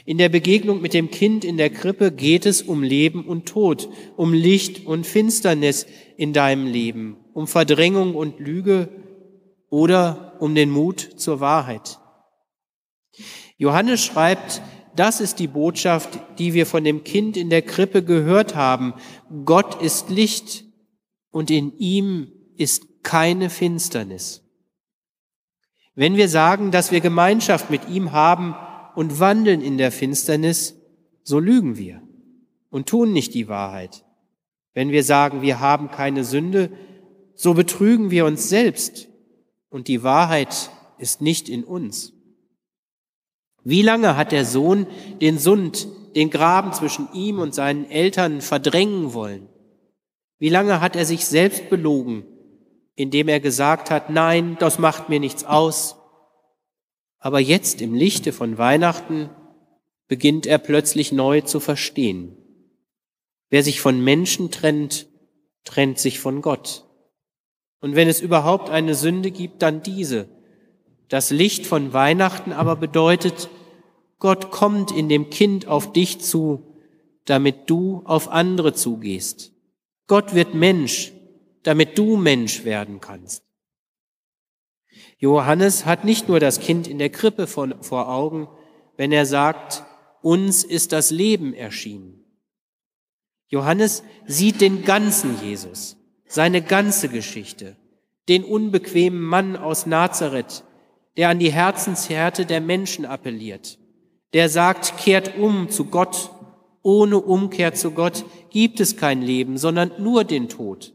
In 0.07 0.17
der 0.17 0.31
Begegnung 0.31 0.81
mit 0.81 0.95
dem 0.95 1.11
Kind 1.11 1.45
in 1.45 1.59
der 1.59 1.69
Krippe 1.69 2.11
geht 2.11 2.47
es 2.47 2.63
um 2.63 2.83
Leben 2.83 3.27
und 3.27 3.51
Tod, 3.51 3.91
um 4.17 4.33
Licht 4.33 4.87
und 4.87 5.07
Finsternis 5.07 5.85
in 6.17 6.33
deinem 6.33 6.67
Leben, 6.67 7.19
um 7.35 7.47
Verdrängung 7.47 8.15
und 8.15 8.41
Lüge 8.41 8.89
oder 9.69 10.39
um 10.41 10.55
den 10.55 10.71
Mut 10.71 11.01
zur 11.01 11.41
Wahrheit. 11.41 11.99
Johannes 13.59 14.03
schreibt, 14.03 14.63
das 14.99 15.21
ist 15.21 15.39
die 15.39 15.47
Botschaft, 15.47 16.19
die 16.39 16.55
wir 16.55 16.67
von 16.67 16.85
dem 16.85 17.05
Kind 17.05 17.37
in 17.37 17.51
der 17.51 17.63
Krippe 17.63 18.03
gehört 18.03 18.57
haben. 18.57 18.95
Gott 19.45 19.81
ist 19.81 20.11
Licht 20.11 20.65
und 21.31 21.51
in 21.51 21.77
ihm 21.79 22.33
ist 22.57 23.05
keine 23.05 23.51
Finsternis. 23.51 24.43
Wenn 25.95 26.17
wir 26.17 26.29
sagen, 26.29 26.71
dass 26.71 26.91
wir 26.91 27.01
Gemeinschaft 27.01 27.71
mit 27.71 27.89
ihm 27.89 28.13
haben 28.13 28.55
und 28.95 29.21
wandeln 29.21 29.61
in 29.61 29.79
der 29.79 29.93
Finsternis, 29.93 30.77
so 31.23 31.39
lügen 31.39 31.77
wir 31.77 32.03
und 32.71 32.89
tun 32.89 33.13
nicht 33.13 33.35
die 33.35 33.49
Wahrheit. 33.49 34.05
Wenn 34.75 34.91
wir 34.91 35.05
sagen, 35.05 35.43
wir 35.43 35.61
haben 35.61 35.91
keine 35.91 36.25
Sünde, 36.25 36.71
so 37.35 37.55
betrügen 37.55 38.11
wir 38.11 38.27
uns 38.27 38.49
selbst 38.49 39.09
und 39.71 39.89
die 39.89 40.03
Wahrheit 40.03 40.71
ist 40.99 41.21
nicht 41.21 41.49
in 41.49 41.65
uns. 41.65 42.13
Wie 43.69 43.83
lange 43.83 44.17
hat 44.17 44.33
der 44.33 44.47
Sohn 44.47 44.87
den 45.21 45.39
Sund, 45.39 45.89
den 46.17 46.31
Graben 46.31 46.73
zwischen 46.73 47.07
ihm 47.13 47.39
und 47.39 47.55
seinen 47.55 47.85
Eltern 47.91 48.41
verdrängen 48.41 49.13
wollen? 49.13 49.47
Wie 50.39 50.49
lange 50.49 50.81
hat 50.81 50.97
er 50.97 51.05
sich 51.05 51.27
selbst 51.27 51.69
belogen, 51.69 52.25
indem 52.95 53.29
er 53.29 53.41
gesagt 53.41 53.91
hat, 53.91 54.09
nein, 54.09 54.57
das 54.59 54.79
macht 54.79 55.11
mir 55.11 55.21
nichts 55.21 55.45
aus. 55.45 55.97
Aber 57.19 57.41
jetzt 57.41 57.83
im 57.83 57.93
Lichte 57.93 58.33
von 58.33 58.57
Weihnachten 58.57 59.29
beginnt 60.07 60.47
er 60.47 60.57
plötzlich 60.57 61.13
neu 61.13 61.43
zu 61.43 61.61
verstehen. 61.61 62.39
Wer 63.51 63.63
sich 63.63 63.83
von 63.83 64.03
Menschen 64.03 64.51
trennt, 64.51 65.09
trennt 65.65 65.99
sich 65.99 66.21
von 66.21 66.41
Gott. 66.41 66.87
Und 67.83 67.97
wenn 67.97 68.09
es 68.09 68.23
überhaupt 68.23 68.71
eine 68.71 68.95
Sünde 68.95 69.31
gibt, 69.31 69.61
dann 69.61 69.83
diese. 69.83 70.27
Das 71.11 71.31
Licht 71.31 71.67
von 71.67 71.93
Weihnachten 71.93 72.55
aber 72.55 72.75
bedeutet, 72.75 73.51
Gott 74.19 74.51
kommt 74.51 74.91
in 74.91 75.09
dem 75.09 75.31
Kind 75.31 75.67
auf 75.67 75.93
dich 75.93 76.21
zu, 76.21 76.75
damit 77.25 77.71
du 77.71 78.03
auf 78.05 78.29
andere 78.29 78.73
zugehst. 78.73 79.53
Gott 80.07 80.35
wird 80.35 80.55
Mensch, 80.55 81.13
damit 81.63 81.99
du 81.99 82.17
Mensch 82.17 82.65
werden 82.65 83.01
kannst. 83.01 83.45
Johannes 85.19 85.85
hat 85.85 86.05
nicht 86.05 86.29
nur 86.29 86.41
das 86.41 86.61
Kind 86.61 86.89
in 86.89 86.99
der 86.99 87.11
Krippe 87.11 87.47
vor, 87.47 88.09
Augen, 88.09 88.49
wenn 88.97 89.13
er 89.13 89.27
sagt, 89.27 89.85
uns 90.23 90.65
ist 90.65 90.93
das 90.93 91.11
Leben 91.11 91.55
erschienen. 91.55 92.25
Johannes 93.49 94.03
sieht 94.27 94.61
den 94.61 94.85
ganzen 94.85 95.43
Jesus, 95.43 95.97
seine 96.27 96.63
ganze 96.63 97.09
Geschichte, 97.09 97.77
den 98.29 98.45
unbequemen 98.45 99.21
Mann 99.21 99.57
aus 99.57 99.87
Nazareth, 99.87 100.65
der 101.17 101.31
an 101.31 101.39
die 101.39 101.53
Herzenshärte 101.53 102.47
der 102.47 102.61
Menschen 102.61 103.05
appelliert, 103.05 103.79
der 104.35 104.49
sagt, 104.49 104.99
kehrt 104.99 105.39
um 105.39 105.71
zu 105.71 105.87
Gott, 105.87 106.31
ohne 106.83 107.19
Umkehr 107.19 107.75
zu 107.75 107.91
Gott 107.91 108.25
gibt 108.51 108.81
es 108.81 108.97
kein 108.97 109.23
Leben, 109.23 109.59
sondern 109.59 109.93
nur 109.99 110.25
den 110.25 110.49
Tod. 110.49 110.93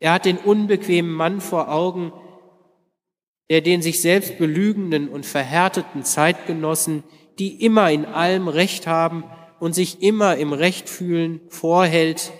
Er 0.00 0.12
hat 0.12 0.24
den 0.24 0.38
unbequemen 0.38 1.12
Mann 1.12 1.40
vor 1.40 1.72
Augen, 1.72 2.12
der 3.50 3.60
den 3.60 3.82
sich 3.82 4.00
selbst 4.00 4.38
belügenden 4.38 5.08
und 5.08 5.26
verhärteten 5.26 6.04
Zeitgenossen, 6.04 7.04
die 7.38 7.62
immer 7.64 7.90
in 7.90 8.04
allem 8.04 8.48
Recht 8.48 8.86
haben 8.86 9.24
und 9.60 9.74
sich 9.74 10.02
immer 10.02 10.36
im 10.36 10.52
Recht 10.52 10.88
fühlen, 10.88 11.40
vorhält, 11.48 12.32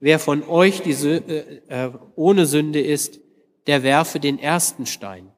wer 0.00 0.18
von 0.18 0.42
euch 0.42 0.82
die, 0.82 0.92
äh, 0.92 1.62
äh, 1.68 1.92
ohne 2.14 2.46
Sünde 2.46 2.80
ist, 2.80 3.20
der 3.66 3.82
werfe 3.82 4.20
den 4.20 4.38
ersten 4.38 4.86
Stein. 4.86 5.32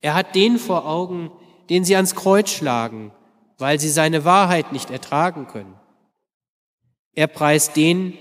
Er 0.00 0.14
hat 0.14 0.34
den 0.34 0.58
vor 0.58 0.88
Augen, 0.88 1.30
den 1.70 1.84
sie 1.84 1.96
ans 1.96 2.14
Kreuz 2.14 2.50
schlagen, 2.50 3.12
weil 3.56 3.78
sie 3.78 3.88
seine 3.88 4.24
Wahrheit 4.24 4.72
nicht 4.72 4.90
ertragen 4.90 5.46
können. 5.46 5.78
Er 7.12 7.28
preist 7.28 7.76
den, 7.76 8.18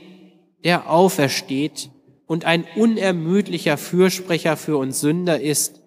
der 0.63 0.89
aufersteht 0.89 1.89
und 2.27 2.45
ein 2.45 2.65
unermüdlicher 2.75 3.77
Fürsprecher 3.77 4.55
für 4.55 4.77
uns 4.77 4.99
Sünder 4.99 5.41
ist, 5.41 5.81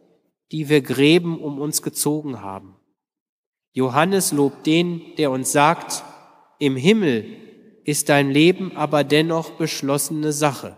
die 0.50 0.68
wir 0.68 0.82
Gräben 0.82 1.40
um 1.40 1.60
uns 1.60 1.82
gezogen 1.82 2.40
haben. 2.40 2.76
Johannes 3.72 4.32
lobt 4.32 4.66
den, 4.66 5.14
der 5.16 5.30
uns 5.30 5.52
sagt, 5.52 6.04
im 6.58 6.76
Himmel 6.76 7.24
ist 7.84 8.08
dein 8.08 8.30
Leben 8.30 8.76
aber 8.76 9.04
dennoch 9.04 9.52
beschlossene 9.52 10.32
Sache. 10.32 10.76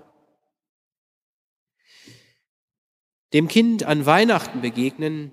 Dem 3.32 3.48
Kind 3.48 3.84
an 3.84 4.06
Weihnachten 4.06 4.60
begegnen 4.60 5.32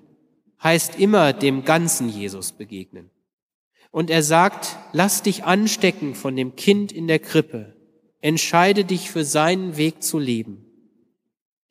heißt 0.62 0.98
immer 0.98 1.32
dem 1.32 1.64
ganzen 1.64 2.08
Jesus 2.08 2.52
begegnen. 2.52 3.10
Und 3.90 4.10
er 4.10 4.22
sagt, 4.22 4.78
lass 4.92 5.22
dich 5.22 5.44
anstecken 5.44 6.14
von 6.14 6.36
dem 6.36 6.56
Kind 6.56 6.92
in 6.92 7.08
der 7.08 7.18
Krippe, 7.18 7.74
Entscheide 8.22 8.84
dich 8.84 9.10
für 9.10 9.24
seinen 9.24 9.76
Weg 9.76 10.00
zu 10.04 10.20
leben. 10.20 10.64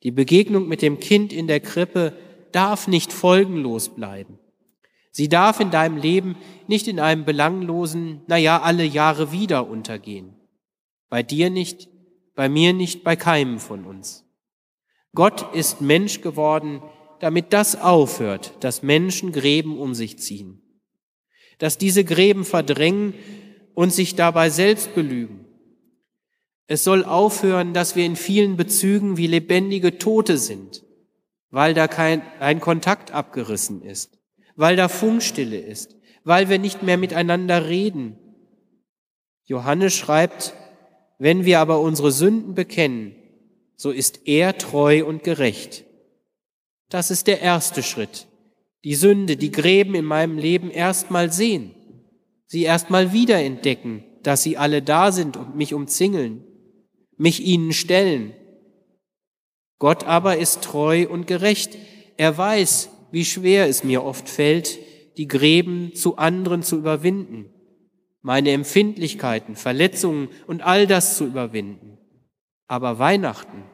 Die 0.02 0.10
Begegnung 0.10 0.68
mit 0.68 0.82
dem 0.82 1.00
Kind 1.00 1.32
in 1.32 1.46
der 1.46 1.60
Krippe 1.60 2.12
darf 2.52 2.88
nicht 2.88 3.10
folgenlos 3.10 3.88
bleiben. 3.88 4.38
Sie 5.10 5.30
darf 5.30 5.60
in 5.60 5.70
deinem 5.70 5.96
Leben 5.96 6.36
nicht 6.66 6.88
in 6.88 7.00
einem 7.00 7.24
belanglosen, 7.24 8.20
naja, 8.26 8.60
alle 8.60 8.84
Jahre 8.84 9.32
wieder 9.32 9.66
untergehen. 9.66 10.34
Bei 11.08 11.22
dir 11.22 11.48
nicht, 11.48 11.88
bei 12.34 12.50
mir 12.50 12.74
nicht, 12.74 13.02
bei 13.02 13.16
keinem 13.16 13.58
von 13.58 13.86
uns. 13.86 14.26
Gott 15.14 15.54
ist 15.54 15.80
Mensch 15.80 16.20
geworden, 16.20 16.82
damit 17.22 17.52
das 17.52 17.80
aufhört, 17.80 18.52
dass 18.60 18.82
Menschen 18.82 19.32
Gräben 19.32 19.78
um 19.78 19.94
sich 19.94 20.18
ziehen. 20.18 20.60
Dass 21.58 21.78
diese 21.78 22.04
Gräben 22.04 22.44
verdrängen 22.44 23.14
und 23.74 23.92
sich 23.92 24.14
dabei 24.14 24.50
selbst 24.50 24.94
belügen 24.94 25.42
es 26.72 26.84
soll 26.84 27.04
aufhören, 27.04 27.74
dass 27.74 27.96
wir 27.96 28.06
in 28.06 28.16
vielen 28.16 28.56
Bezügen 28.56 29.18
wie 29.18 29.26
lebendige 29.26 29.98
Tote 29.98 30.38
sind, 30.38 30.82
weil 31.50 31.74
da 31.74 31.86
kein 31.86 32.22
ein 32.40 32.60
Kontakt 32.60 33.10
abgerissen 33.10 33.82
ist, 33.82 34.18
weil 34.56 34.74
da 34.76 34.88
Funkstille 34.88 35.58
ist, 35.58 35.96
weil 36.24 36.48
wir 36.48 36.58
nicht 36.58 36.82
mehr 36.82 36.96
miteinander 36.96 37.68
reden. 37.68 38.16
Johannes 39.44 39.92
schreibt, 39.94 40.54
wenn 41.18 41.44
wir 41.44 41.60
aber 41.60 41.78
unsere 41.78 42.10
Sünden 42.10 42.54
bekennen, 42.54 43.16
so 43.76 43.90
ist 43.90 44.26
er 44.26 44.56
treu 44.56 45.04
und 45.04 45.24
gerecht. 45.24 45.84
Das 46.92 47.10
ist 47.10 47.26
der 47.26 47.40
erste 47.40 47.82
Schritt. 47.82 48.28
Die 48.84 48.94
Sünde, 48.94 49.36
die 49.36 49.50
Gräben 49.50 49.94
in 49.94 50.04
meinem 50.04 50.38
Leben 50.38 50.70
erstmal 50.70 51.32
sehen, 51.32 51.74
sie 52.46 52.62
erstmal 52.62 53.12
wiederentdecken, 53.12 54.04
dass 54.22 54.42
sie 54.42 54.56
alle 54.56 54.82
da 54.82 55.10
sind 55.10 55.36
und 55.36 55.56
mich 55.56 55.74
umzingeln 55.74 56.44
mich 57.22 57.44
ihnen 57.44 57.72
stellen. 57.72 58.34
Gott 59.78 60.04
aber 60.04 60.38
ist 60.38 60.62
treu 60.62 61.06
und 61.08 61.26
gerecht. 61.26 61.78
Er 62.16 62.36
weiß, 62.36 62.90
wie 63.12 63.24
schwer 63.24 63.68
es 63.68 63.84
mir 63.84 64.04
oft 64.04 64.28
fällt, 64.28 64.78
die 65.16 65.28
Gräben 65.28 65.94
zu 65.94 66.16
anderen 66.16 66.62
zu 66.62 66.76
überwinden, 66.76 67.50
meine 68.22 68.50
Empfindlichkeiten, 68.50 69.54
Verletzungen 69.54 70.28
und 70.46 70.62
all 70.62 70.86
das 70.86 71.16
zu 71.16 71.26
überwinden. 71.26 71.98
Aber 72.66 72.98
Weihnachten, 72.98 73.64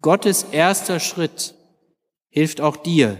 Gottes 0.00 0.44
erster 0.50 0.98
Schritt, 0.98 1.54
hilft 2.30 2.60
auch 2.60 2.76
dir, 2.76 3.18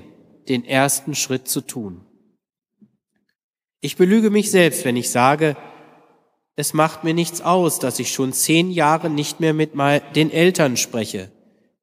den 0.48 0.64
ersten 0.64 1.14
Schritt 1.14 1.48
zu 1.48 1.60
tun. 1.60 2.04
Ich 3.80 3.96
belüge 3.96 4.30
mich 4.30 4.50
selbst, 4.50 4.84
wenn 4.84 4.96
ich 4.96 5.10
sage, 5.10 5.56
es 6.56 6.74
macht 6.74 7.04
mir 7.04 7.14
nichts 7.14 7.40
aus, 7.40 7.78
dass 7.78 8.00
ich 8.00 8.10
schon 8.10 8.32
zehn 8.32 8.70
Jahre 8.70 9.10
nicht 9.10 9.38
mehr 9.38 9.54
mit 9.54 9.72
den 10.16 10.32
Eltern 10.32 10.76
spreche, 10.76 11.30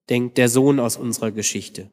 denkt 0.09 0.37
der 0.37 0.49
Sohn 0.49 0.79
aus 0.79 0.97
unserer 0.97 1.31
Geschichte. 1.31 1.91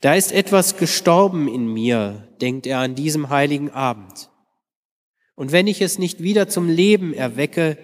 Da 0.00 0.14
ist 0.14 0.32
etwas 0.32 0.76
gestorben 0.76 1.48
in 1.48 1.66
mir, 1.72 2.28
denkt 2.40 2.66
er 2.66 2.80
an 2.80 2.94
diesem 2.94 3.30
heiligen 3.30 3.70
Abend. 3.70 4.30
Und 5.34 5.52
wenn 5.52 5.66
ich 5.66 5.80
es 5.80 5.98
nicht 5.98 6.22
wieder 6.22 6.48
zum 6.48 6.68
Leben 6.68 7.14
erwecke, 7.14 7.78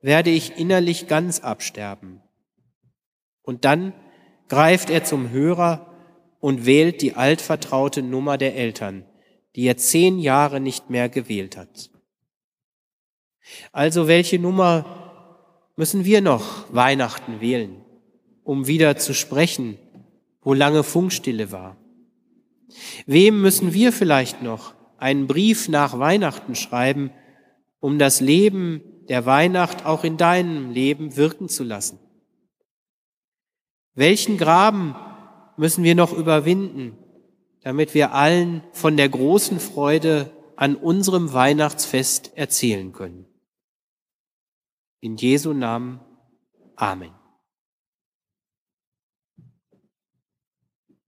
werde 0.00 0.30
ich 0.30 0.58
innerlich 0.58 1.08
ganz 1.08 1.40
absterben. 1.40 2.20
Und 3.42 3.64
dann 3.64 3.92
greift 4.52 4.90
er 4.90 5.02
zum 5.02 5.30
Hörer 5.30 5.86
und 6.38 6.66
wählt 6.66 7.00
die 7.00 7.14
altvertraute 7.14 8.02
Nummer 8.02 8.36
der 8.36 8.54
Eltern, 8.54 9.06
die 9.56 9.62
er 9.62 9.78
zehn 9.78 10.18
Jahre 10.18 10.60
nicht 10.60 10.90
mehr 10.90 11.08
gewählt 11.08 11.56
hat. 11.56 11.88
Also 13.72 14.08
welche 14.08 14.38
Nummer 14.38 14.84
müssen 15.76 16.04
wir 16.04 16.20
noch 16.20 16.66
Weihnachten 16.70 17.40
wählen, 17.40 17.76
um 18.44 18.66
wieder 18.66 18.98
zu 18.98 19.14
sprechen, 19.14 19.78
wo 20.42 20.52
lange 20.52 20.82
Funkstille 20.82 21.50
war? 21.50 21.78
Wem 23.06 23.40
müssen 23.40 23.72
wir 23.72 23.90
vielleicht 23.90 24.42
noch 24.42 24.74
einen 24.98 25.28
Brief 25.28 25.70
nach 25.70 25.98
Weihnachten 25.98 26.56
schreiben, 26.56 27.10
um 27.80 27.98
das 27.98 28.20
Leben 28.20 28.82
der 29.08 29.24
Weihnacht 29.24 29.86
auch 29.86 30.04
in 30.04 30.18
deinem 30.18 30.72
Leben 30.72 31.16
wirken 31.16 31.48
zu 31.48 31.64
lassen? 31.64 32.01
Welchen 33.94 34.38
Graben 34.38 34.94
müssen 35.56 35.84
wir 35.84 35.94
noch 35.94 36.12
überwinden, 36.12 36.96
damit 37.62 37.94
wir 37.94 38.14
allen 38.14 38.62
von 38.72 38.96
der 38.96 39.08
großen 39.08 39.60
Freude 39.60 40.30
an 40.56 40.76
unserem 40.76 41.32
Weihnachtsfest 41.32 42.36
erzählen 42.36 42.92
können? 42.92 43.26
In 45.00 45.16
Jesu 45.16 45.52
Namen. 45.52 46.00
Amen. 46.76 47.21